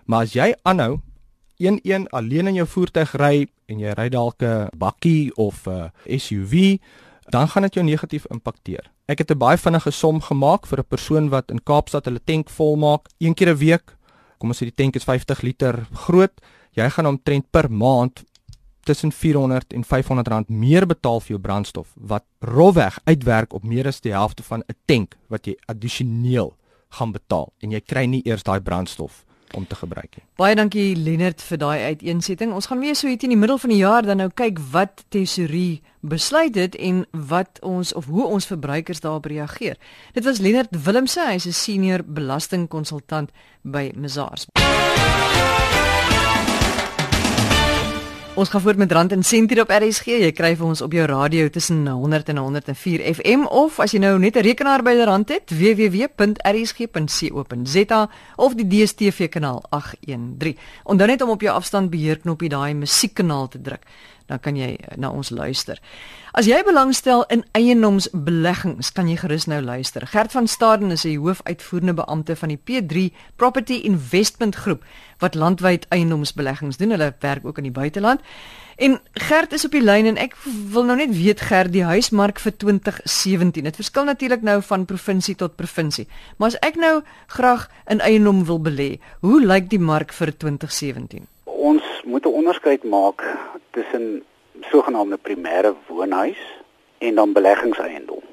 Maar 0.08 0.24
as 0.26 0.34
jy 0.34 0.54
aanhou 0.64 1.00
11 1.58 2.10
alleen 2.14 2.48
in 2.48 2.60
jou 2.62 2.68
voertuig 2.68 3.14
ry 3.20 3.48
en 3.68 3.80
jy 3.82 3.94
ry 3.98 4.10
dalk 4.10 4.44
'n 4.44 4.70
bakkie 4.78 5.36
of 5.36 5.68
'n 5.68 5.92
SUV, 6.06 6.80
dan 7.30 7.48
gaan 7.48 7.64
dit 7.64 7.74
jou 7.74 7.86
negatief 7.86 8.26
impakteer. 8.32 8.92
Ek 9.08 9.20
het 9.20 9.32
'n 9.32 9.38
baie 9.38 9.58
vinnige 9.58 9.92
som 9.92 10.22
gemaak 10.22 10.66
vir 10.68 10.80
'n 10.80 10.88
persoon 10.88 11.30
wat 11.30 11.52
in 11.52 11.64
Kaapstad 11.64 12.06
hulle 12.06 12.24
tank 12.24 12.50
vol 12.50 12.76
maak 12.76 13.08
een 13.20 13.34
keer 13.34 13.50
'n 13.50 13.58
week. 13.58 13.96
Kom 14.38 14.50
ons 14.50 14.58
sê 14.58 14.66
die 14.66 14.76
tank 14.76 14.96
is 14.96 15.04
50 15.04 15.42
liter 15.42 15.88
groot. 15.94 16.32
Jy 16.72 16.90
gaan 16.90 17.08
omtrent 17.08 17.52
per 17.52 17.72
maand 17.72 18.24
tussen 18.84 19.12
400 19.12 19.74
en 19.74 19.84
500 19.84 20.28
rand 20.28 20.50
meer 20.50 20.86
betaal 20.86 21.20
vir 21.20 21.28
jou 21.28 21.40
brandstof 21.40 21.94
wat 21.96 22.24
rofweg 22.40 23.00
uitwerk 23.04 23.54
op 23.54 23.64
meer 23.64 23.88
as 23.88 24.02
die 24.02 24.12
helfte 24.12 24.44
van 24.44 24.64
'n 24.68 24.76
tank 24.86 25.18
wat 25.28 25.46
jy 25.46 25.56
addisioneel 25.66 26.56
gaan 26.90 27.12
betaal 27.12 27.52
en 27.60 27.72
jy 27.72 27.82
kry 27.82 28.06
nie 28.06 28.22
eers 28.26 28.44
daai 28.44 28.60
brandstof 28.60 29.26
om 29.54 29.68
te 29.68 29.76
gebruik 29.76 30.16
nie. 30.16 30.26
Baie 30.36 30.56
dankie 30.56 30.96
Lennard 30.96 31.42
vir 31.42 31.58
daai 31.58 31.84
uiteensetting. 31.94 32.54
Ons 32.54 32.66
gaan 32.66 32.80
weer 32.80 32.96
so 32.96 33.08
hier 33.08 33.24
in 33.24 33.36
die 33.36 33.40
middel 33.40 33.58
van 33.58 33.70
die 33.70 33.82
jaar 33.82 34.06
dan 34.06 34.18
nou 34.18 34.30
kyk 34.30 34.60
wat 34.72 35.06
tesorie 35.10 35.82
besluit 36.02 36.56
het 36.56 36.76
en 36.76 37.06
wat 37.12 37.60
ons 37.62 37.94
of 37.94 38.06
hoe 38.06 38.26
ons 38.26 38.46
verbruikers 38.46 39.00
daarop 39.04 39.26
reageer. 39.26 39.78
Dit 40.14 40.24
was 40.24 40.40
Lennard 40.40 40.84
Willemse, 40.84 41.26
hy's 41.28 41.46
'n 41.46 41.54
senior 41.54 42.04
belastingkonsultant 42.04 43.32
by 43.64 43.92
Mazars. 43.96 44.48
Ons 48.38 48.50
gaan 48.54 48.62
voort 48.62 48.78
met 48.78 48.92
Rand 48.92 49.12
en 49.12 49.24
Sent 49.24 49.50
hier 49.50 49.64
op 49.64 49.72
RSG. 49.74 50.06
Jy 50.22 50.30
kry 50.38 50.52
vir 50.54 50.66
ons 50.68 50.82
op 50.86 50.92
jou 50.94 51.06
radio 51.10 51.50
tussen 51.50 51.88
100 51.90 52.28
en 52.30 52.38
104 52.38 53.02
FM 53.16 53.48
of 53.50 53.80
as 53.82 53.96
jy 53.96 54.00
nou 54.04 54.20
net 54.22 54.38
'n 54.38 54.46
rekenaar 54.46 54.84
by 54.86 54.94
die 54.94 55.06
rand 55.10 55.30
het, 55.30 55.50
www.rsg.co.za 55.50 56.10
of 58.36 58.54
die 58.54 58.68
DStv 58.68 59.30
kanaal 59.30 59.64
813. 59.70 60.58
Onthou 60.84 61.08
net 61.08 61.22
om 61.22 61.30
op 61.30 61.42
jou 61.42 61.56
afstandbeheer 61.56 62.20
knoppie 62.20 62.50
daai 62.50 62.74
musiekkanaal 62.74 63.48
te 63.48 63.62
druk 63.62 63.82
dan 64.28 64.40
kan 64.40 64.56
jy 64.56 64.76
eh, 64.76 64.98
na 64.98 65.10
ons 65.10 65.30
luister. 65.30 65.80
As 66.38 66.46
jy 66.46 66.60
belangstel 66.64 67.24
in 67.34 67.44
eiendomsbeleggings, 67.58 68.92
kan 68.94 69.08
jy 69.10 69.18
gerus 69.18 69.48
nou 69.50 69.62
luister. 69.62 70.06
Gert 70.08 70.32
van 70.32 70.48
Staden 70.48 70.92
is 70.92 71.06
'n 71.06 71.18
hoofuitvoerende 71.18 71.94
beampte 71.94 72.36
van 72.36 72.50
die 72.50 72.60
P3 72.64 73.14
Property 73.36 73.82
Investment 73.84 74.56
Groep 74.56 74.84
wat 75.20 75.36
landwyd 75.36 75.86
eiendomsbeleggings 75.90 76.78
doen. 76.78 76.90
Hulle 76.90 77.16
werk 77.20 77.46
ook 77.46 77.58
in 77.58 77.64
die 77.64 77.72
buiteland. 77.72 78.22
En 78.78 79.00
Gert 79.14 79.54
is 79.54 79.66
op 79.66 79.72
die 79.72 79.82
lyn 79.82 80.06
en 80.06 80.18
ek 80.22 80.36
wil 80.72 80.84
nou 80.86 80.98
net 80.98 81.10
weet 81.18 81.42
Gert, 81.42 81.72
die 81.74 81.84
huismark 81.84 82.38
vir 82.40 82.54
2017. 82.58 83.64
Dit 83.64 83.76
verskil 83.76 84.06
natuurlik 84.06 84.42
nou 84.46 84.62
van 84.62 84.86
provinsie 84.86 85.36
tot 85.36 85.56
provinsie. 85.56 86.06
Maar 86.38 86.48
as 86.54 86.60
ek 86.62 86.76
nou 86.76 87.02
graag 87.28 87.66
in 87.90 88.04
eiendom 88.06 88.46
wil 88.46 88.62
belê, 88.62 89.00
hoe 89.26 89.42
lyk 89.42 89.72
die 89.74 89.82
mark 89.82 90.14
vir 90.14 90.30
2017? 90.38 91.26
Ons 91.44 91.84
moet 92.06 92.26
'n 92.26 92.38
onderskeid 92.38 92.84
maak 92.84 93.26
tussen 93.78 94.24
sogenaamde 94.72 95.18
primêre 95.22 95.74
woonhuis 95.88 96.40
en 96.98 97.16
dan 97.16 97.34
beleggingseiendom. 97.34 98.24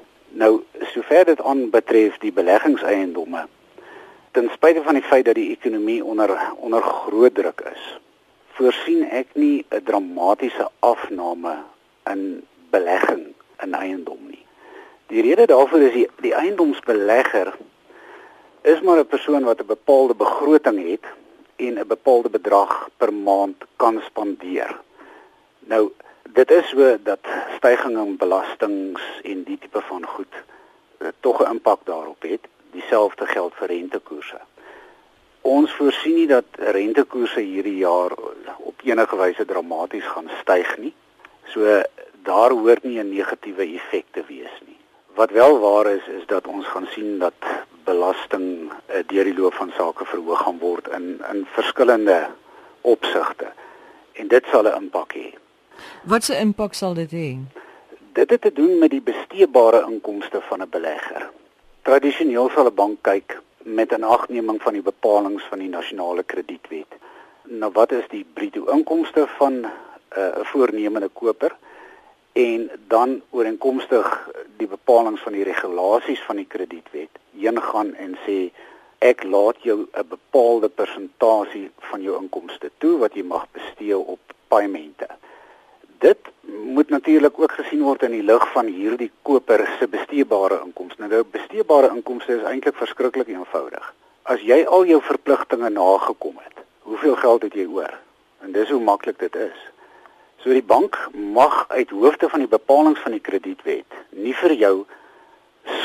Nou, 0.41 0.63
sover 0.93 1.25
dit 1.25 1.41
aanbetref 1.41 2.17
die 2.23 2.33
beleggingseiendomme, 2.33 3.45
ten 4.33 4.49
spyte 4.53 4.81
van 4.83 4.97
die 4.97 5.05
feit 5.05 5.27
dat 5.29 5.37
die 5.37 5.51
ekonomie 5.53 6.01
onder 6.03 6.33
onder 6.57 6.81
groot 6.81 7.35
druk 7.35 7.61
is, 7.71 7.83
voorsien 8.57 9.05
ek 9.09 9.27
nie 9.33 9.65
'n 9.69 9.83
dramatiese 9.83 10.67
afname 10.79 11.55
in 12.11 12.43
belegging 12.69 13.25
in 13.63 13.73
eiendom 13.73 14.19
nie. 14.27 14.45
Die 15.07 15.21
rede 15.21 15.45
daarvoor 15.45 15.81
is 15.81 15.93
die, 15.93 16.09
die 16.21 16.33
eiendomsbelegger 16.33 17.53
is 18.61 18.81
maar 18.81 18.97
'n 18.97 19.07
persoon 19.07 19.43
wat 19.43 19.61
'n 19.61 19.65
bepaalde 19.65 20.15
begroting 20.15 20.89
het 20.89 21.05
en 21.55 21.79
'n 21.79 21.87
bepaalde 21.87 22.29
bedrag 22.29 22.89
per 22.97 23.13
maand 23.13 23.55
kan 23.75 24.01
spandeer. 24.05 24.83
Nou 25.65 25.91
dit 26.33 26.51
is 26.51 26.69
so 26.69 26.97
dat 27.03 27.19
stygings 27.57 28.01
in 28.01 28.17
belastings 28.17 29.01
en 29.23 29.43
die 29.43 29.57
tipe 29.57 29.81
van 29.81 30.05
goed 30.05 30.33
uh, 30.99 31.07
tog 31.19 31.41
'n 31.41 31.51
impak 31.51 31.85
daarop 31.85 32.21
het. 32.21 32.47
Dieselfde 32.71 33.25
geld 33.25 33.53
vir 33.55 33.67
rentekoerse. 33.67 34.39
Ons 35.41 35.73
voorsien 35.73 36.15
nie 36.15 36.27
dat 36.27 36.45
rentekoerse 36.57 37.39
hierdie 37.39 37.77
jaar 37.77 38.11
op 38.57 38.81
enige 38.83 39.15
wyse 39.15 39.45
dramaties 39.45 40.05
gaan 40.05 40.29
styg 40.41 40.77
nie. 40.77 40.93
So 41.45 41.81
daar 42.23 42.51
hoort 42.51 42.83
nie 42.83 42.99
'n 42.99 43.09
negatiewe 43.09 43.65
effek 43.75 44.05
te 44.11 44.23
wees 44.27 44.55
nie. 44.65 44.77
Wat 45.13 45.29
wel 45.29 45.59
waar 45.59 45.87
is 45.87 46.07
is 46.07 46.25
dat 46.25 46.47
ons 46.47 46.65
gaan 46.67 46.87
sien 46.87 47.19
dat 47.19 47.33
belasting 47.83 48.71
uh, 48.71 48.95
deur 49.07 49.23
die 49.23 49.37
loop 49.37 49.53
van 49.53 49.71
sake 49.77 50.05
verhoog 50.05 50.41
gaan 50.41 50.59
word 50.59 50.87
in 50.87 51.21
in 51.31 51.47
verskillende 51.51 52.27
opsigte. 52.81 53.47
En 54.13 54.27
dit 54.27 54.45
sal 54.51 54.63
'n 54.63 54.81
impak 54.81 55.13
hê. 55.13 55.44
Wat 56.03 56.23
se 56.23 56.37
impak 56.39 56.73
sal 56.73 56.93
dit 56.93 57.11
hê? 57.11 57.29
Dit 58.13 58.29
het 58.29 58.41
te 58.41 58.53
doen 58.53 58.77
met 58.79 58.89
die 58.89 59.01
besteedbare 59.01 59.85
inkomste 59.87 60.41
van 60.41 60.61
'n 60.61 60.69
belegger. 60.69 61.29
Tradisioneel 61.81 62.49
sal 62.49 62.67
'n 62.67 62.75
bank 62.75 62.97
kyk 63.01 63.41
met 63.57 63.91
'n 63.91 64.03
agneming 64.03 64.61
van 64.61 64.73
die 64.73 64.81
bepalinge 64.81 65.39
van 65.49 65.59
die 65.59 65.69
nasionale 65.69 66.23
kredietwet. 66.23 66.91
Nou 67.43 67.71
wat 67.71 67.91
is 67.91 68.07
die 68.09 68.25
bruto 68.33 68.65
inkomste 68.65 69.27
van 69.37 69.53
'n 69.53 69.71
uh, 70.17 70.45
voornemende 70.51 71.09
koper 71.13 71.55
en 72.33 72.71
dan 72.87 73.21
ooreenkomstig 73.29 74.29
die 74.57 74.67
bepalinge 74.67 75.17
van 75.17 75.33
die 75.33 75.43
regulasies 75.43 76.21
van 76.21 76.35
die 76.35 76.47
kredietwet 76.47 77.09
heen 77.39 77.61
gaan 77.61 77.93
en 77.93 78.17
sê 78.25 78.51
ek 78.99 79.23
laat 79.23 79.57
jou 79.61 79.87
'n 79.91 80.07
bepaalde 80.07 80.69
persentasie 80.69 81.71
van 81.79 82.01
jou 82.01 82.21
inkomste 82.21 82.71
toe 82.77 82.97
wat 82.97 83.13
jy 83.13 83.23
mag 83.23 83.47
bestee 83.51 83.97
op 83.97 84.19
paemente 84.47 85.07
dit 85.99 86.31
moet 86.75 86.89
natuurlik 86.89 87.39
ook 87.39 87.51
gesien 87.51 87.83
word 87.83 88.03
in 88.03 88.11
die 88.11 88.23
lig 88.23 88.47
van 88.51 88.65
hierdie 88.65 89.11
koper 89.21 89.65
se 89.79 89.87
besteedbare 89.87 90.61
inkomste. 90.65 91.07
Nou, 91.07 91.23
besteedbare 91.31 91.91
inkomste 91.95 92.37
is 92.37 92.43
eintlik 92.43 92.75
verskriklik 92.75 93.27
eenvoudig. 93.31 93.93
As 94.23 94.41
jy 94.41 94.63
al 94.65 94.85
jou 94.89 95.01
verpligtinge 95.05 95.69
nagekom 95.69 96.35
het, 96.43 96.65
hoeveel 96.87 97.15
geld 97.15 97.47
het 97.47 97.53
jy 97.53 97.65
oor? 97.69 97.93
En 98.41 98.51
dis 98.51 98.69
hoe 98.69 98.81
maklik 98.81 99.19
dit 99.19 99.35
is. 99.35 99.57
So 100.41 100.53
die 100.53 100.65
bank 100.65 100.97
mag 101.13 101.65
uit 101.69 101.89
hoofde 101.89 102.29
van 102.29 102.43
die 102.43 102.51
bepalinge 102.51 103.01
van 103.01 103.15
die 103.15 103.23
kredietwet 103.23 103.99
nie 104.09 104.35
vir 104.41 104.53
jou 104.53 104.75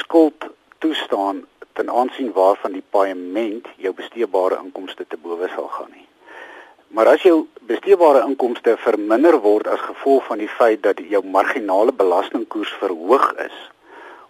skuld 0.01 0.49
toestaan 0.79 1.45
ten 1.73 1.91
aansien 1.91 2.33
waarvan 2.37 2.77
die 2.77 2.85
paaiement 2.91 3.69
jou 3.77 3.95
besteedbare 3.97 4.61
inkomste 4.65 5.07
te 5.09 5.17
bowe 5.17 5.49
sal 5.55 5.69
gaan 5.69 5.93
nie. 5.95 6.10
Maar 6.91 7.07
as 7.07 7.23
jou 7.23 7.47
besteedbare 7.71 8.25
inkomste 8.27 8.77
verminder 8.83 9.39
word 9.41 9.69
as 9.71 9.81
gevolg 9.81 10.25
van 10.27 10.41
die 10.43 10.51
feit 10.51 10.83
dat 10.83 10.99
jou 10.99 11.23
marginale 11.25 11.93
belastingkoers 11.93 12.73
verhoog 12.81 13.29
is 13.45 13.59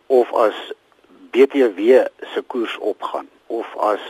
of 0.06 0.32
as 0.34 0.58
BTW 1.32 2.02
se 2.34 2.42
koers 2.46 2.76
opgaan 2.78 3.28
of 3.46 3.70
as 3.76 4.02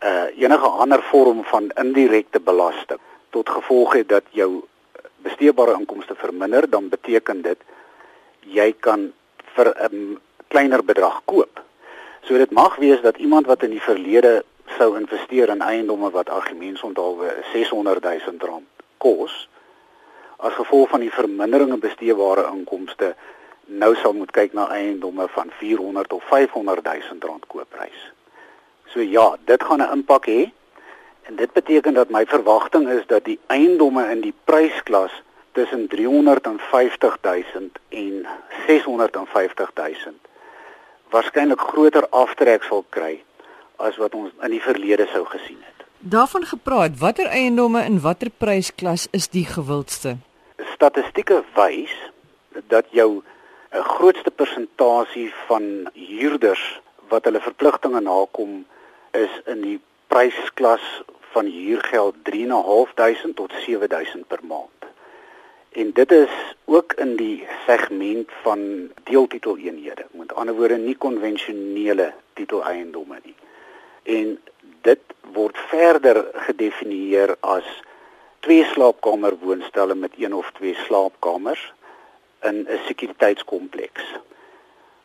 uh, 0.00 0.28
enige 0.38 0.70
ander 0.84 1.02
vorm 1.10 1.44
van 1.44 1.68
indirekte 1.82 2.40
belasting 2.40 3.02
tot 3.30 3.50
gevolg 3.50 3.92
het 4.00 4.08
dat 4.08 4.24
jou 4.30 4.64
besteedbare 5.26 5.76
inkomste 5.76 6.14
verminder, 6.14 6.70
dan 6.70 6.88
beteken 6.88 7.42
dit 7.42 7.60
jy 8.56 8.72
kan 8.80 9.12
vir 9.56 9.68
'n 9.88 10.18
kleiner 10.48 10.84
bedrag 10.84 11.20
koop. 11.24 11.60
So 12.22 12.38
dit 12.38 12.50
mag 12.50 12.76
wees 12.76 13.00
dat 13.00 13.16
iemand 13.16 13.46
wat 13.46 13.62
in 13.62 13.70
die 13.70 13.82
verlede 13.82 14.44
sou 14.78 14.96
investeer 14.96 15.48
in 15.48 15.62
eiendomme 15.64 16.10
wat 16.10 16.30
argumentsonthaalwe 16.30 17.34
600 17.52 18.04
000 18.04 18.48
rand 18.48 18.84
kos, 18.98 19.48
as 20.36 20.52
gevolg 20.52 20.90
van 20.92 21.00
die 21.00 21.12
vermindering 21.12 21.72
in 21.72 21.80
besteedbare 21.80 22.46
inkomste 22.52 23.14
nou 23.66 23.94
sal 23.98 24.14
moet 24.14 24.30
kyk 24.30 24.52
na 24.54 24.68
eiendomme 24.70 25.28
van 25.34 25.50
400 25.58 26.12
of 26.12 26.24
500 26.30 26.84
000 26.84 27.18
rand 27.28 27.46
koopprys. 27.46 28.12
So 28.92 29.00
ja, 29.00 29.36
dit 29.44 29.62
gaan 29.62 29.82
'n 29.82 29.92
impak 29.92 30.26
hê. 30.26 30.52
En 31.26 31.36
dit 31.36 31.52
beteken 31.52 31.94
dat 31.94 32.10
my 32.10 32.26
verwagting 32.26 32.88
is 32.88 33.06
dat 33.06 33.24
die 33.24 33.38
eiendomme 33.46 34.10
in 34.10 34.20
die 34.20 34.34
prysklas 34.44 35.22
tussen 35.52 35.88
350 35.88 37.18
000 37.22 37.70
en 37.88 38.26
650 38.66 39.70
000 39.74 40.14
waarskynlik 41.10 41.60
groter 41.60 42.06
aftrek 42.10 42.62
sal 42.62 42.84
kry 42.88 43.22
as 43.76 43.96
wat 43.96 44.14
ons 44.14 44.32
in 44.42 44.50
die 44.50 44.62
verlede 44.62 45.06
sou 45.12 45.24
gesien 45.24 45.58
het. 45.60 45.86
Daarvan 45.98 46.44
gepraat, 46.46 46.98
watter 46.98 47.26
eiendomme 47.26 47.84
in 47.84 48.00
watter 48.00 48.30
prysklas 48.30 49.08
is 49.10 49.28
die 49.28 49.44
gewildste? 49.44 50.16
Statistieke 50.74 51.42
wys 51.56 51.94
dat 52.68 52.86
jou 52.90 53.10
'n 53.16 53.22
eh, 53.70 53.84
grootste 53.84 54.30
persentasie 54.30 55.32
van 55.46 55.90
huurders 55.92 56.80
wat 57.08 57.24
hulle 57.24 57.40
verpligtinge 57.40 58.00
nakom 58.00 58.66
is 59.10 59.40
in 59.46 59.60
die 59.60 59.80
prysklas 60.06 61.02
van 61.32 61.46
huurgeld 61.46 62.14
3.500 62.22 63.34
tot 63.34 63.52
7.000 63.52 64.26
per 64.26 64.40
maand. 64.42 64.80
En 65.68 65.92
dit 65.92 66.12
is 66.12 66.34
ook 66.64 66.92
in 66.92 67.16
die 67.16 67.46
segment 67.66 68.30
van 68.42 68.90
deeltiteleenhede, 69.04 70.06
met 70.10 70.34
ander 70.34 70.54
woorde 70.54 70.76
nie 70.76 70.96
konvensionele 70.96 72.12
titeleiendomme 72.32 73.18
nie. 73.24 73.34
En 74.06 74.38
dit 74.86 75.00
word 75.34 75.58
verder 75.70 76.22
gedefinieer 76.46 77.34
as 77.40 77.66
twee 78.46 78.64
slaapkamer 78.64 79.34
woonstelle 79.42 79.94
met 79.94 80.14
een 80.16 80.34
of 80.34 80.50
twee 80.58 80.74
slaapkamers 80.86 81.72
in 82.42 82.66
'n 82.68 82.78
sekuriteitskompleks. 82.86 84.04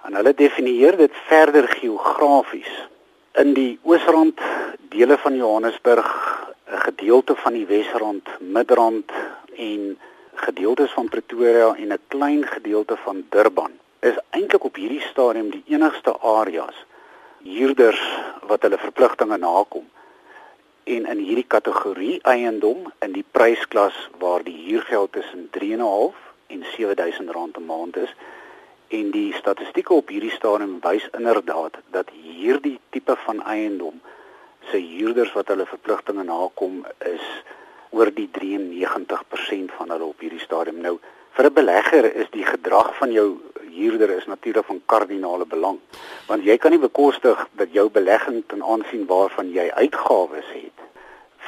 En 0.05 0.15
hulle 0.15 0.33
definieer 0.33 0.97
dit 0.97 1.11
verder 1.25 1.67
geografies. 1.67 2.87
In 3.33 3.53
die 3.53 3.79
Oosrand, 3.83 4.39
dele 4.89 5.17
van 5.17 5.35
Johannesburg, 5.35 6.09
'n 6.71 6.79
gedeelte 6.87 7.35
van 7.35 7.53
die 7.53 7.65
Wesrand, 7.65 8.29
Midrand 8.39 9.11
en 9.55 9.99
gedeeltes 10.33 10.91
van 10.91 11.09
Pretoria 11.09 11.75
en 11.75 11.93
'n 11.93 11.99
klein 12.07 12.47
gedeelte 12.47 12.97
van 12.97 13.25
Durban 13.29 13.71
is 13.99 14.17
eintlik 14.29 14.63
op 14.63 14.75
hierdie 14.75 15.01
stadium 15.01 15.49
die 15.49 15.63
enigste 15.67 16.17
areas 16.19 16.85
huurders 17.43 18.01
wat 18.47 18.61
hulle 18.61 18.77
verpligtinge 18.77 19.37
nakom. 19.37 19.87
En 20.83 21.05
in 21.05 21.17
hierdie 21.17 21.47
kategorie 21.47 22.19
eiendom 22.21 22.91
in 22.99 23.11
die 23.15 23.25
prysklas 23.31 23.97
waar 24.19 24.43
die 24.43 24.57
huurgeld 24.65 25.11
tussen 25.11 25.49
3.5 25.57 26.17
en 26.47 26.65
7000 26.75 27.29
rand 27.29 27.57
'n 27.57 27.65
maand 27.65 27.97
is 27.97 28.15
en 28.87 29.11
die 29.11 29.33
statistieke 29.33 29.93
op 29.93 30.09
hierdie 30.11 30.33
stadium 30.35 30.79
wys 30.83 31.07
inderdaad 31.17 31.77
dat 31.95 32.09
hierdie 32.11 32.79
tipe 32.89 33.15
van 33.25 33.43
eiendom 33.43 34.01
se 34.71 34.77
huurders 34.77 35.31
wat 35.33 35.47
hulle 35.47 35.65
verpligtinge 35.65 36.23
nakom 36.23 36.85
is 37.13 37.27
oor 37.89 38.11
die 38.15 38.29
93% 38.37 39.71
van 39.77 39.89
hulle 39.89 40.03
op 40.03 40.19
hierdie 40.19 40.43
stadium. 40.43 40.81
Nou 40.83 40.99
vir 41.35 41.45
'n 41.45 41.53
belegger 41.53 42.15
is 42.15 42.29
die 42.31 42.45
gedrag 42.45 42.97
van 42.97 43.11
jou 43.11 43.39
huurder 43.71 44.09
is 44.09 44.25
natuurlik 44.25 44.65
van 44.65 44.81
kardinale 44.85 45.45
belang. 45.45 45.77
Want 46.27 46.43
jy 46.43 46.57
kan 46.57 46.71
nie 46.71 46.79
bekostig 46.79 47.47
dat 47.51 47.67
jou 47.71 47.89
belegging 47.89 48.43
ten 48.47 48.63
aansien 48.63 49.05
waarvan 49.05 49.51
jy 49.51 49.71
uitgawes 49.71 50.49
het 50.53 50.77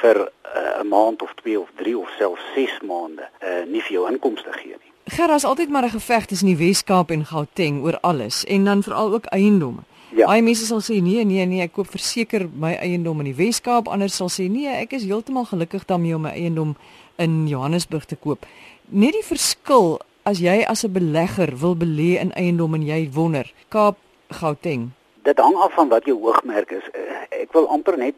vir 0.00 0.16
eh, 0.20 0.80
'n 0.80 0.86
uh, 0.86 0.90
maand 0.90 1.22
of 1.22 1.32
2 1.42 1.60
of 1.60 1.68
3 1.74 1.98
of 1.98 2.10
selfs 2.18 2.42
6 2.54 2.80
maande 2.80 3.28
uh, 3.42 3.64
nie 3.66 3.82
vir 3.82 3.92
jou 3.92 4.10
inkomste 4.10 4.52
gee 4.52 4.76
nie. 4.82 4.92
Gerard 5.04 5.36
is 5.36 5.44
altyd 5.44 5.68
maar 5.68 5.84
'n 5.84 5.98
geveg 6.00 6.26
tussen 6.26 6.46
die 6.46 6.56
Wes-Kaap 6.56 7.10
en 7.10 7.24
Gauteng 7.24 7.82
oor 7.84 7.98
alles 8.00 8.44
en 8.44 8.64
dan 8.64 8.82
veral 8.82 9.12
ook 9.12 9.24
eiendomme. 9.24 9.80
Ja. 10.14 10.26
Baie 10.26 10.42
mense 10.42 10.66
sal 10.66 10.80
sê 10.80 11.02
nee 11.02 11.24
nee 11.24 11.46
nee, 11.46 11.62
ek 11.62 11.72
koop 11.72 11.90
verseker 11.90 12.48
my 12.54 12.74
eiendom 12.74 13.18
in 13.18 13.24
die 13.24 13.34
Wes-Kaap, 13.34 13.88
ander 13.88 14.08
sal 14.08 14.28
sê 14.28 14.50
nee, 14.50 14.68
ek 14.68 14.92
is 14.92 15.04
heeltemal 15.04 15.44
gelukkig 15.44 15.84
daarmee 15.84 16.14
om 16.14 16.22
my 16.22 16.30
eiendom 16.30 16.76
in 17.16 17.48
Johannesburg 17.48 18.04
te 18.04 18.16
koop. 18.16 18.46
Net 18.88 19.12
die 19.16 19.24
verskil 19.24 19.98
as 20.24 20.40
jy 20.40 20.64
as 20.68 20.84
'n 20.84 20.92
belegger 20.92 21.56
wil 21.56 21.76
belê 21.76 22.20
in 22.20 22.32
eiendom 22.32 22.74
en 22.74 22.82
jy 22.82 23.10
wonder, 23.12 23.52
Kaap, 23.68 23.96
Gauteng. 24.28 24.92
Dit 25.22 25.38
hang 25.38 25.56
af 25.56 25.72
van 25.72 25.88
wat 25.88 26.04
jou 26.04 26.18
hoogmerk 26.20 26.70
is. 26.70 26.84
Eh, 26.92 27.40
ek 27.42 27.52
wil 27.52 27.68
amper 27.68 27.96
net 27.96 28.14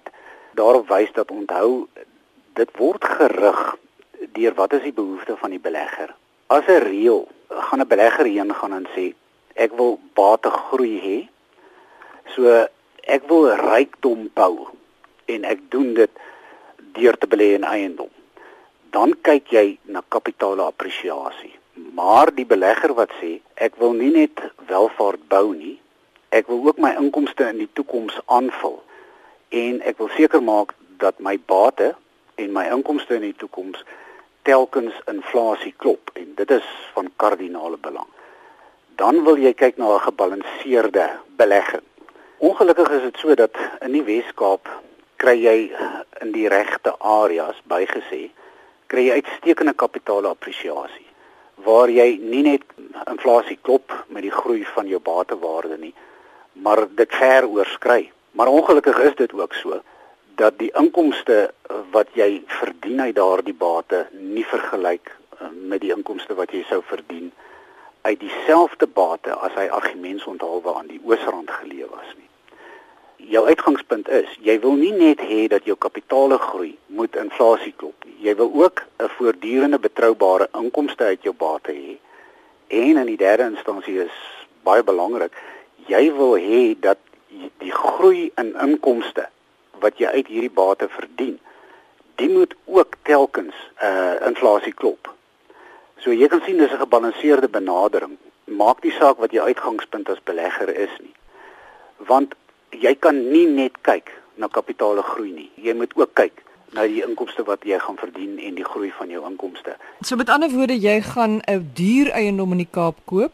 daarop 0.54 0.88
wys 0.88 1.12
dat 1.12 1.30
onthou 1.30 1.86
dit 2.54 2.70
word 2.78 3.04
gerig 3.04 3.76
deur 4.32 4.54
wat 4.54 4.72
is 4.72 4.82
die 4.82 4.92
behoefte 4.92 5.36
van 5.36 5.50
die 5.50 5.60
belegger. 5.60 6.14
As 6.46 6.64
'n 6.66 6.82
reël 6.82 7.28
gaan 7.48 7.80
'n 7.80 7.88
belegger 7.88 8.26
heen 8.26 8.54
gaan 8.54 8.72
en 8.72 8.86
sê 8.96 9.14
ek 9.54 9.72
wil 9.76 10.00
bategroei 10.14 11.00
hê 11.00 11.28
So 12.34 12.66
ek 13.06 13.28
wil 13.30 13.46
rykdom 13.54 14.26
bou 14.34 14.66
en 15.30 15.46
ek 15.48 15.62
doen 15.70 15.94
dit 15.94 16.10
deur 16.98 17.16
te 17.16 17.28
belê 17.30 17.54
in 17.54 17.64
eiendom. 17.64 18.10
Dan 18.96 19.12
kyk 19.20 19.50
jy 19.52 19.66
na 19.92 20.00
kapitaalappresiasie. 20.08 21.52
Maar 21.92 22.30
die 22.32 22.46
belegger 22.48 22.94
wat 22.96 23.10
sê 23.20 23.34
ek 23.66 23.74
wil 23.76 23.92
nie 23.92 24.08
net 24.14 24.40
welvaart 24.70 25.26
bou 25.28 25.50
nie, 25.52 25.74
ek 26.32 26.48
wil 26.48 26.62
ook 26.64 26.78
my 26.80 26.94
inkomste 26.96 27.44
in 27.52 27.60
die 27.60 27.68
toekoms 27.76 28.16
aanvul 28.32 28.78
en 29.52 29.82
ek 29.90 30.00
wil 30.00 30.08
seker 30.14 30.40
maak 30.40 30.72
dat 31.02 31.20
my 31.20 31.34
bate 31.52 31.90
en 32.40 32.54
my 32.56 32.64
inkomste 32.72 33.18
in 33.18 33.26
die 33.26 33.36
toekoms 33.42 33.82
telkens 34.48 34.96
inflasie 35.12 35.74
klop 35.84 36.14
en 36.16 36.32
dit 36.40 36.56
is 36.56 36.72
van 36.94 37.12
kardinale 37.20 37.76
belang. 37.76 38.08
Dan 38.96 39.20
wil 39.28 39.36
jy 39.36 39.52
kyk 39.52 39.76
na 39.76 39.92
'n 39.92 40.06
gebalanseerde 40.08 41.10
belegging. 41.36 41.84
Ongelukkig 42.38 42.88
is 42.96 43.04
dit 43.10 43.20
so 43.20 43.34
dat 43.34 43.52
in 43.84 43.92
die 43.92 44.06
Wes-Kaap 44.08 44.64
kry 45.16 45.36
jy 45.36 45.58
in 46.24 46.32
die 46.32 46.48
regte 46.48 46.96
areas 46.98 47.60
bygesê 47.68 48.32
kry 48.86 49.08
jy 49.08 49.20
uitstekende 49.20 49.74
kapitaalappresiasie 49.74 51.04
waar 51.66 51.90
jy 51.90 52.18
nie 52.20 52.42
net 52.46 52.64
inflasie 53.10 53.58
klop 53.62 53.92
met 54.08 54.22
die 54.22 54.34
groei 54.34 54.64
van 54.74 54.88
jou 54.90 55.00
batewaarde 55.00 55.78
nie 55.80 55.94
maar 56.56 56.86
dit 56.94 57.14
ver 57.14 57.48
oorskry. 57.48 58.12
Maar 58.30 58.46
ongelukkig 58.46 58.98
is 58.98 59.14
dit 59.14 59.32
ook 59.32 59.54
so 59.54 59.80
dat 60.34 60.58
die 60.58 60.70
inkomste 60.76 61.52
wat 61.90 62.08
jy 62.12 62.42
verdien 62.46 63.00
uit 63.00 63.14
daardie 63.16 63.54
bate 63.54 64.06
nie 64.12 64.44
vergelyk 64.44 65.08
eh, 65.38 65.48
met 65.52 65.80
die 65.80 65.92
inkomste 65.94 66.34
wat 66.34 66.52
jy 66.52 66.64
sou 66.68 66.82
verdien 66.84 67.32
uit 68.02 68.20
dieselfde 68.20 68.86
bate 68.86 69.32
as 69.32 69.56
hy 69.56 69.66
argumentsonthaalwe 69.72 70.74
aan 70.76 70.92
die 70.92 71.00
Oosrand 71.04 71.50
geleë 71.50 71.88
was 71.90 72.12
nie 72.18 72.25
jou 73.16 73.46
uitgangspunt 73.46 74.08
is, 74.08 74.28
jy 74.40 74.58
wil 74.60 74.76
nie 74.78 74.92
net 74.92 75.20
hê 75.20 75.46
dat 75.48 75.64
jou 75.64 75.76
kapitaal 75.76 76.36
groei 76.38 76.76
moet 76.86 77.16
inflasie 77.16 77.72
klop 77.76 78.04
nie. 78.04 78.16
Jy 78.28 78.34
wil 78.36 78.50
ook 78.54 78.82
'n 78.98 79.08
voortdurende 79.08 79.78
betroubare 79.78 80.48
inkomste 80.54 81.04
uit 81.04 81.22
jou 81.22 81.34
bate 81.34 81.72
hê. 81.72 81.96
En 82.68 82.96
in 82.96 83.06
die 83.06 83.16
derde 83.16 83.42
instansie 83.42 83.98
is 84.02 84.16
baie 84.62 84.82
belangrik, 84.82 85.32
jy 85.86 86.12
wil 86.12 86.36
hê 86.36 86.74
dat 86.80 86.98
die 87.58 87.72
groei 87.72 88.30
in 88.36 88.54
inkomste 88.60 89.28
wat 89.80 89.98
jy 89.98 90.06
uit 90.06 90.26
hierdie 90.26 90.50
bate 90.50 90.88
verdien, 90.88 91.38
dit 92.16 92.32
moet 92.32 92.54
ook 92.64 92.96
telkens 93.02 93.54
uh 93.82 94.26
inflasie 94.26 94.72
klop. 94.72 95.14
So 95.98 96.12
jy 96.12 96.28
kan 96.28 96.42
sien 96.44 96.56
dis 96.56 96.72
'n 96.72 96.78
gebalanseerde 96.78 97.48
benadering. 97.48 98.16
Maak 98.44 98.82
die 98.82 98.92
saak 98.92 99.18
wat 99.18 99.30
jou 99.30 99.46
uitgangspunt 99.46 100.08
as 100.08 100.22
belegger 100.22 100.68
is 100.68 100.94
nie. 101.00 101.14
Want 101.96 102.34
jy 102.72 102.94
kan 102.98 103.18
nie 103.32 103.46
net 103.46 103.78
kyk 103.82 104.10
na 104.36 104.48
kapitale 104.48 105.02
groei 105.02 105.32
nie. 105.32 105.50
Jy 105.56 105.74
moet 105.74 105.94
ook 105.96 106.14
kyk 106.14 106.42
na 106.74 106.84
die 106.88 107.02
inkomste 107.04 107.44
wat 107.46 107.64
jy 107.64 107.78
gaan 107.80 107.96
verdien 108.00 108.38
en 108.42 108.56
die 108.58 108.66
groei 108.66 108.90
van 108.98 109.10
jou 109.10 109.22
inkomste. 109.28 109.76
So 110.04 110.16
met 110.16 110.30
ander 110.32 110.50
woorde, 110.52 110.76
jy 110.76 111.00
gaan 111.00 111.40
'n 111.46 111.70
duur 111.74 112.10
eiendom 112.10 112.52
in 112.52 112.64
die 112.64 112.70
Kaap 112.70 112.96
koop 113.04 113.32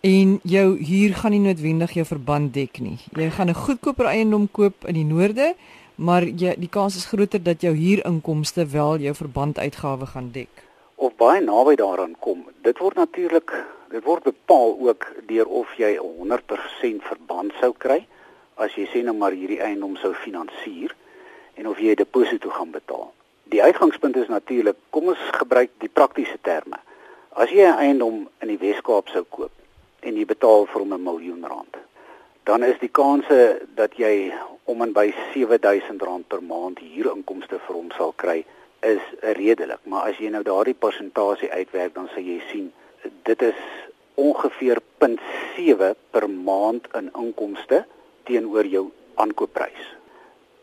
en 0.00 0.40
jou 0.42 0.78
huur 0.78 1.14
gaan 1.14 1.30
nie 1.30 1.40
noodwendig 1.40 1.92
jou 1.92 2.04
verband 2.04 2.54
dek 2.54 2.80
nie. 2.80 2.98
Jy 3.12 3.30
gaan 3.30 3.48
'n 3.48 3.54
goedkoper 3.54 4.06
eiendom 4.06 4.48
koop 4.50 4.86
in 4.86 4.94
die 4.94 5.04
noorde, 5.04 5.54
maar 5.96 6.22
jy 6.22 6.54
die 6.56 6.68
kans 6.68 6.96
is 6.96 7.04
groter 7.04 7.42
dat 7.42 7.60
jou 7.60 7.74
huurinkomste 7.74 8.66
wel 8.66 8.98
jou 8.98 9.14
verband-uitgawe 9.14 10.06
gaan 10.06 10.30
dek. 10.32 10.48
Of 10.94 11.16
baie 11.16 11.40
naby 11.40 11.74
daaraan 11.76 12.16
kom. 12.18 12.46
Dit 12.62 12.78
word 12.78 12.96
natuurlik 12.96 13.52
dit 13.90 14.04
word 14.04 14.22
bepaal 14.22 14.76
ook 14.78 15.06
deur 15.26 15.46
of 15.46 15.68
jy 15.76 15.98
100% 15.98 17.02
verband 17.02 17.52
sou 17.60 17.74
kry 17.78 18.06
as 18.60 18.74
jy 18.76 18.86
sê 18.92 19.02
nou 19.04 19.16
maar 19.16 19.32
hierdie 19.36 19.60
eiendom 19.64 19.96
sou 19.96 20.12
finansier 20.24 20.94
en 21.56 21.68
of 21.70 21.78
jy 21.78 21.92
'n 21.92 22.02
deposito 22.02 22.50
gaan 22.50 22.70
betaal. 22.70 23.12
Die 23.50 23.62
uitgangspunt 23.62 24.16
is 24.16 24.28
natuurlik, 24.28 24.76
kom 24.90 25.08
ons 25.08 25.18
gebruik 25.40 25.70
die 25.78 25.88
praktiese 25.88 26.38
terme. 26.42 26.78
As 27.34 27.50
jy 27.50 27.64
'n 27.66 27.78
eiendom 27.84 28.28
in 28.40 28.48
die 28.48 28.58
Wes-Kaap 28.58 29.08
sou 29.08 29.24
koop 29.24 29.50
en 30.00 30.16
jy 30.16 30.24
betaal 30.24 30.66
vir 30.66 30.80
hom 30.80 30.92
'n 30.94 31.02
miljoen 31.02 31.44
rand, 31.46 31.76
dan 32.44 32.62
is 32.62 32.78
die 32.78 32.92
kanse 32.92 33.60
dat 33.74 33.96
jy 33.96 34.32
om 34.64 34.82
en 34.82 34.92
by 34.92 35.12
R7000 35.34 36.28
per 36.28 36.42
maand 36.42 36.78
huurinkomste 36.78 37.58
vir 37.66 37.76
hom 37.76 37.90
sal 37.96 38.12
kry 38.16 38.44
is 38.80 39.02
redelik, 39.20 39.80
maar 39.84 40.08
as 40.08 40.18
jy 40.18 40.30
nou 40.30 40.42
daardie 40.42 40.74
persentasie 40.74 41.50
uitwerk, 41.52 41.94
dan 41.94 42.08
sal 42.14 42.22
jy 42.22 42.40
sien 42.52 42.72
dit 43.22 43.42
is 43.42 43.60
ongeveer 44.14 44.80
0.7 44.98 45.94
per 46.10 46.30
maand 46.30 46.88
in 46.94 47.10
inkomste 47.16 47.84
teenoor 48.30 48.66
jou 48.70 48.86
aankoopprys. 49.18 49.86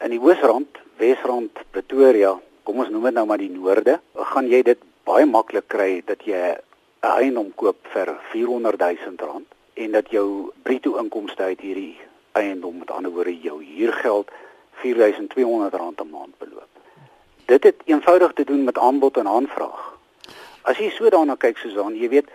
In 0.06 0.14
die 0.14 0.22
Oosrand, 0.24 0.80
Wesrand, 1.02 1.60
Pretoria, 1.76 2.38
kom 2.64 2.80
ons 2.84 2.92
noem 2.94 3.10
dit 3.10 3.18
nou 3.18 3.26
maar 3.28 3.42
die 3.42 3.52
noorde, 3.52 3.98
gaan 4.32 4.48
jy 4.48 4.62
dit 4.64 4.80
baie 5.08 5.28
maklik 5.28 5.68
kry 5.72 6.02
dat 6.08 6.24
jy 6.28 6.56
'n 6.56 7.12
eiendom 7.20 7.52
koop 7.56 7.78
vir 7.94 8.08
400 8.32 8.80
000 8.80 9.28
rand 9.28 9.48
en 9.76 9.92
dat 9.92 10.10
jou 10.12 10.52
bruto 10.64 10.98
inkomste 10.98 11.44
uit 11.44 11.62
hierdie 11.62 11.98
eiendom 12.34 12.80
met 12.80 12.92
ander 12.92 13.12
woorde 13.12 13.36
jou 13.42 13.60
huurgeld 13.64 14.32
4200 14.82 15.74
rand 15.74 16.02
'n 16.02 16.10
maand 16.10 16.38
beloop. 16.38 16.72
Dit 17.46 17.64
het 17.64 17.76
eenvoudig 17.86 18.34
te 18.34 18.44
doen 18.44 18.64
met 18.64 18.78
aanbod 18.78 19.18
en 19.18 19.28
aanvraag. 19.28 19.98
As 20.62 20.78
jy 20.78 20.90
so 20.90 21.10
daarna 21.10 21.36
kyk 21.36 21.58
Susan, 21.58 21.96
jy 21.96 22.10
weet 22.10 22.28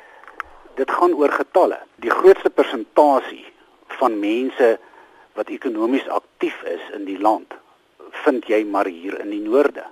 dit 0.74 0.90
gaan 0.90 1.14
oor 1.14 1.32
getalle. 1.32 1.78
Die 1.96 2.10
grootste 2.10 2.50
persentasie 2.50 3.44
van 3.86 4.18
mense 4.18 4.78
wat 5.34 5.48
ekonomies 5.48 6.08
aktief 6.08 6.62
is 6.68 6.84
in 6.96 7.04
die 7.04 7.18
land, 7.18 7.54
vind 8.24 8.46
jy 8.46 8.64
maar 8.68 8.86
hier 8.86 9.20
in 9.20 9.30
die 9.30 9.40
noorde. 9.40 9.84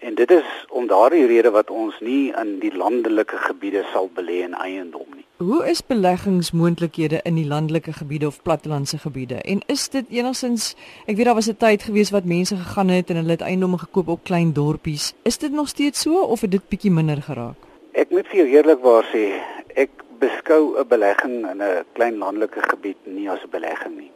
En 0.00 0.14
dit 0.16 0.30
is 0.30 0.44
om 0.68 0.86
daardie 0.88 1.26
rede 1.28 1.50
wat 1.52 1.70
ons 1.70 1.98
nie 2.00 2.32
in 2.32 2.54
die 2.62 2.72
landelike 2.72 3.36
gebiede 3.36 3.82
sal 3.92 4.08
belê 4.16 4.38
in 4.46 4.54
eiendom 4.56 5.08
nie. 5.12 5.26
Hoe 5.44 5.60
is 5.68 5.82
beleggingsmoontlikhede 5.84 7.20
in 7.28 7.36
die 7.36 7.44
landelike 7.48 7.92
gebiede 7.92 8.26
of 8.26 8.38
plattelandse 8.42 8.98
gebiede? 8.98 9.42
En 9.44 9.60
is 9.66 9.88
dit 9.92 10.08
enigstens 10.08 10.70
ek 11.04 11.18
weet 11.18 11.28
daar 11.28 11.36
was 11.36 11.50
'n 11.52 11.56
tyd 11.56 11.82
gewees 11.82 12.10
wat 12.16 12.24
mense 12.24 12.56
gegaan 12.56 12.88
het 12.88 13.10
en 13.10 13.16
hulle 13.16 13.36
het 13.36 13.44
eiendomme 13.44 13.78
gekoop 13.78 14.08
op 14.08 14.24
klein 14.24 14.52
dorpies. 14.52 15.12
Is 15.22 15.38
dit 15.38 15.52
nog 15.52 15.68
steeds 15.68 16.00
so 16.00 16.20
of 16.20 16.40
het 16.40 16.50
dit 16.50 16.68
bietjie 16.68 16.90
minder 16.90 17.22
geraak? 17.22 17.56
Ek 17.92 18.10
moet 18.10 18.26
vir 18.26 18.36
jou 18.36 18.48
eerlikwaar 18.48 19.04
sê, 19.12 19.36
ek 19.74 19.90
beskou 20.18 20.80
'n 20.80 20.88
belegging 20.88 21.50
in 21.50 21.60
'n 21.62 21.84
klein 21.92 22.16
landelike 22.16 22.60
gebied 22.62 22.96
nie 23.04 23.30
as 23.30 23.44
'n 23.44 23.50
belegging 23.50 23.96
nie 23.96 24.10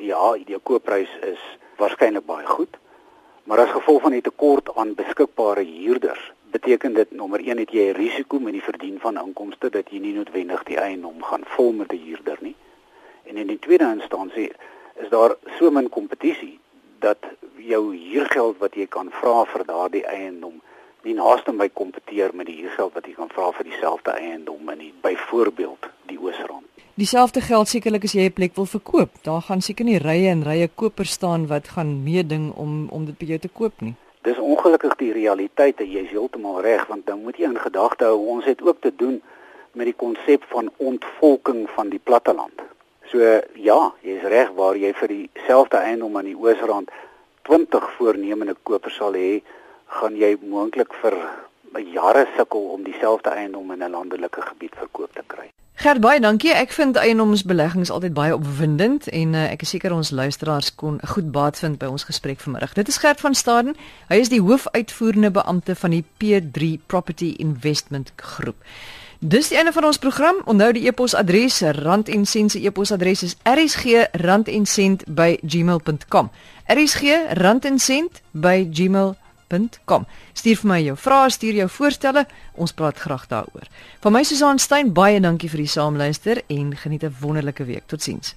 ja, 0.00 0.32
die 0.46 0.58
koopprys 0.62 1.10
is 1.22 1.42
waarskynlik 1.76 2.26
baie 2.26 2.46
goed. 2.46 2.76
Maar 3.44 3.64
as 3.64 3.70
gevolg 3.72 4.02
van 4.02 4.12
die 4.12 4.22
tekort 4.22 4.68
aan 4.76 4.94
beskikbare 4.94 5.64
huurders, 5.64 6.32
beteken 6.50 6.94
dit 6.94 7.10
nommer 7.10 7.40
1 7.40 7.58
het 7.58 7.70
jy 7.70 7.88
'n 7.90 7.96
risiko 7.96 8.38
met 8.38 8.52
die 8.52 8.62
verdien 8.62 8.98
van 9.00 9.20
inkomste 9.20 9.70
dat 9.70 9.90
jy 9.90 9.98
nie 9.98 10.12
noodwendig 10.12 10.62
die 10.62 10.78
eiendom 10.78 11.22
gaan 11.22 11.44
vul 11.44 11.72
met 11.72 11.92
'n 11.92 12.04
huurder 12.04 12.38
nie. 12.40 12.56
En 13.24 13.36
in 13.36 13.46
die 13.46 13.58
tweede 13.58 13.84
instansie 13.84 14.52
is 14.94 15.08
daar 15.08 15.36
so 15.58 15.70
min 15.70 15.88
kompetisie 15.88 16.58
dat 16.98 17.18
jou 17.56 17.96
huurgeld 17.96 18.58
wat 18.58 18.74
jy 18.74 18.86
kan 18.86 19.10
vra 19.10 19.44
vir 19.44 19.64
daardie 19.64 20.06
eiendom 20.06 20.60
nie 21.02 21.14
naaste 21.14 21.52
by 21.52 21.68
kompeteer 21.68 22.34
met 22.34 22.46
die 22.46 22.60
huurgeld 22.60 22.92
wat 22.92 23.06
jy 23.06 23.12
kan 23.12 23.28
vra 23.28 23.52
vir 23.52 23.64
dieselfde 23.64 24.10
eiendom 24.10 24.70
in 24.70 24.78
die 24.78 24.94
byvoorbeeld 25.00 25.88
die 26.06 26.18
Oosrand. 26.18 26.77
Dieselfde 26.98 27.40
geld 27.40 27.68
sekerlik 27.70 28.04
as 28.04 28.12
jy 28.12 28.24
'n 28.26 28.32
plek 28.32 28.54
wil 28.54 28.66
verkoop. 28.66 29.10
Daar 29.22 29.42
gaan 29.42 29.60
seker 29.60 29.84
nie 29.84 29.98
rye 29.98 30.28
en 30.28 30.42
rye 30.42 30.68
kopers 30.74 31.10
staan 31.10 31.46
wat 31.46 31.68
gaan 31.68 32.02
meeding 32.02 32.52
om 32.54 32.88
om 32.90 33.04
dit 33.04 33.18
by 33.18 33.24
jou 33.24 33.38
te 33.38 33.48
koop 33.48 33.80
nie. 33.80 33.94
Dis 34.22 34.38
ongelukkig 34.38 34.96
die 34.96 35.12
realiteit 35.12 35.80
en 35.80 35.90
jy's 35.90 36.10
heeltemal 36.10 36.60
reg 36.60 36.86
want 36.86 37.06
dan 37.06 37.22
moet 37.22 37.36
jy 37.36 37.44
in 37.44 37.58
gedagte 37.58 38.04
hou 38.04 38.26
ons 38.26 38.44
het 38.44 38.62
ook 38.62 38.80
te 38.80 38.92
doen 38.96 39.22
met 39.72 39.86
die 39.86 39.94
konsep 39.94 40.42
van 40.48 40.70
ontvolking 40.76 41.70
van 41.70 41.88
die 41.88 42.00
platteland. 42.02 42.62
So 43.10 43.18
ja, 43.54 43.92
jy's 44.00 44.22
reg 44.22 44.50
waar 44.56 44.76
jy 44.76 44.92
vir 44.92 45.08
dieselfde 45.08 45.76
eiendom 45.76 46.16
aan 46.16 46.24
die 46.24 46.36
Oosrand 46.36 46.90
20 47.42 47.90
voornemende 47.90 48.56
kopers 48.62 48.96
sal 48.96 49.12
hê, 49.12 49.42
gaan 49.86 50.16
jy 50.16 50.36
moontlik 50.40 50.92
vir 50.94 51.14
jare 51.94 52.26
sukkel 52.36 52.60
om 52.60 52.82
dieselfde 52.82 53.30
eiendom 53.30 53.70
in 53.72 53.82
'n 53.82 53.90
landelike 53.90 54.42
gebied 54.42 54.74
verkoop 54.74 55.14
te 55.14 55.22
kry. 55.26 55.50
Gert 55.78 56.00
baie 56.02 56.18
dankie. 56.18 56.50
Ek 56.50 56.72
vind 56.74 56.96
eiendomsbeleggings 56.98 57.92
altyd 57.94 58.10
baie 58.16 58.32
opwindend 58.34 59.04
en 59.14 59.36
uh, 59.38 59.44
ek 59.52 59.60
is 59.62 59.70
seker 59.76 59.92
ons 59.94 60.10
luisteraars 60.10 60.74
kon 60.74 60.98
goed 61.12 61.28
baat 61.30 61.54
vind 61.62 61.78
by 61.78 61.86
ons 61.86 62.02
gesprek 62.08 62.42
vanmiddag. 62.42 62.74
Dit 62.74 62.90
is 62.90 62.98
Gert 62.98 63.22
van 63.22 63.30
Staden. 63.38 63.78
Hy 64.10 64.18
is 64.18 64.26
die 64.32 64.42
hoofuitvoerende 64.42 65.30
beampte 65.36 65.78
van 65.78 65.94
die 65.94 66.02
P3 66.18 66.82
Property 66.90 67.38
Investment 67.38 68.10
Groep. 68.18 68.58
Dis 69.22 69.48
die 69.52 69.58
einde 69.62 69.70
van 69.76 69.86
ons 69.86 70.02
program. 70.02 70.42
Onthou 70.50 70.74
die 70.74 70.90
e-posadres, 70.90 71.62
rand 71.78 72.10
en 72.10 72.26
sent 72.26 72.50
se 72.56 72.58
e-posadres 72.58 73.22
is 73.22 73.38
rsg@randencent@gmail.com. 73.46 76.26
rsg@randencent@gmail.com 76.66 79.27
www.rsg.com. 79.48 80.06
Stuur 80.32 80.60
vir 80.62 80.68
my 80.68 80.80
jou 80.82 80.96
vrae, 80.96 81.30
stuur 81.30 81.60
jou 81.62 81.68
voorstelle, 81.68 82.26
ons 82.54 82.72
praat 82.72 82.98
graag 82.98 83.26
daaroor. 83.28 83.68
Van 84.00 84.12
my 84.12 84.22
Susan 84.24 84.58
Stein 84.58 84.92
baie 84.92 85.20
dankie 85.20 85.50
vir 85.50 85.64
die 85.64 85.72
saamluister 85.72 86.42
en 86.48 86.76
geniet 86.76 87.04
'n 87.04 87.16
wonderlike 87.20 87.64
week. 87.64 87.86
Totsiens. 87.86 88.34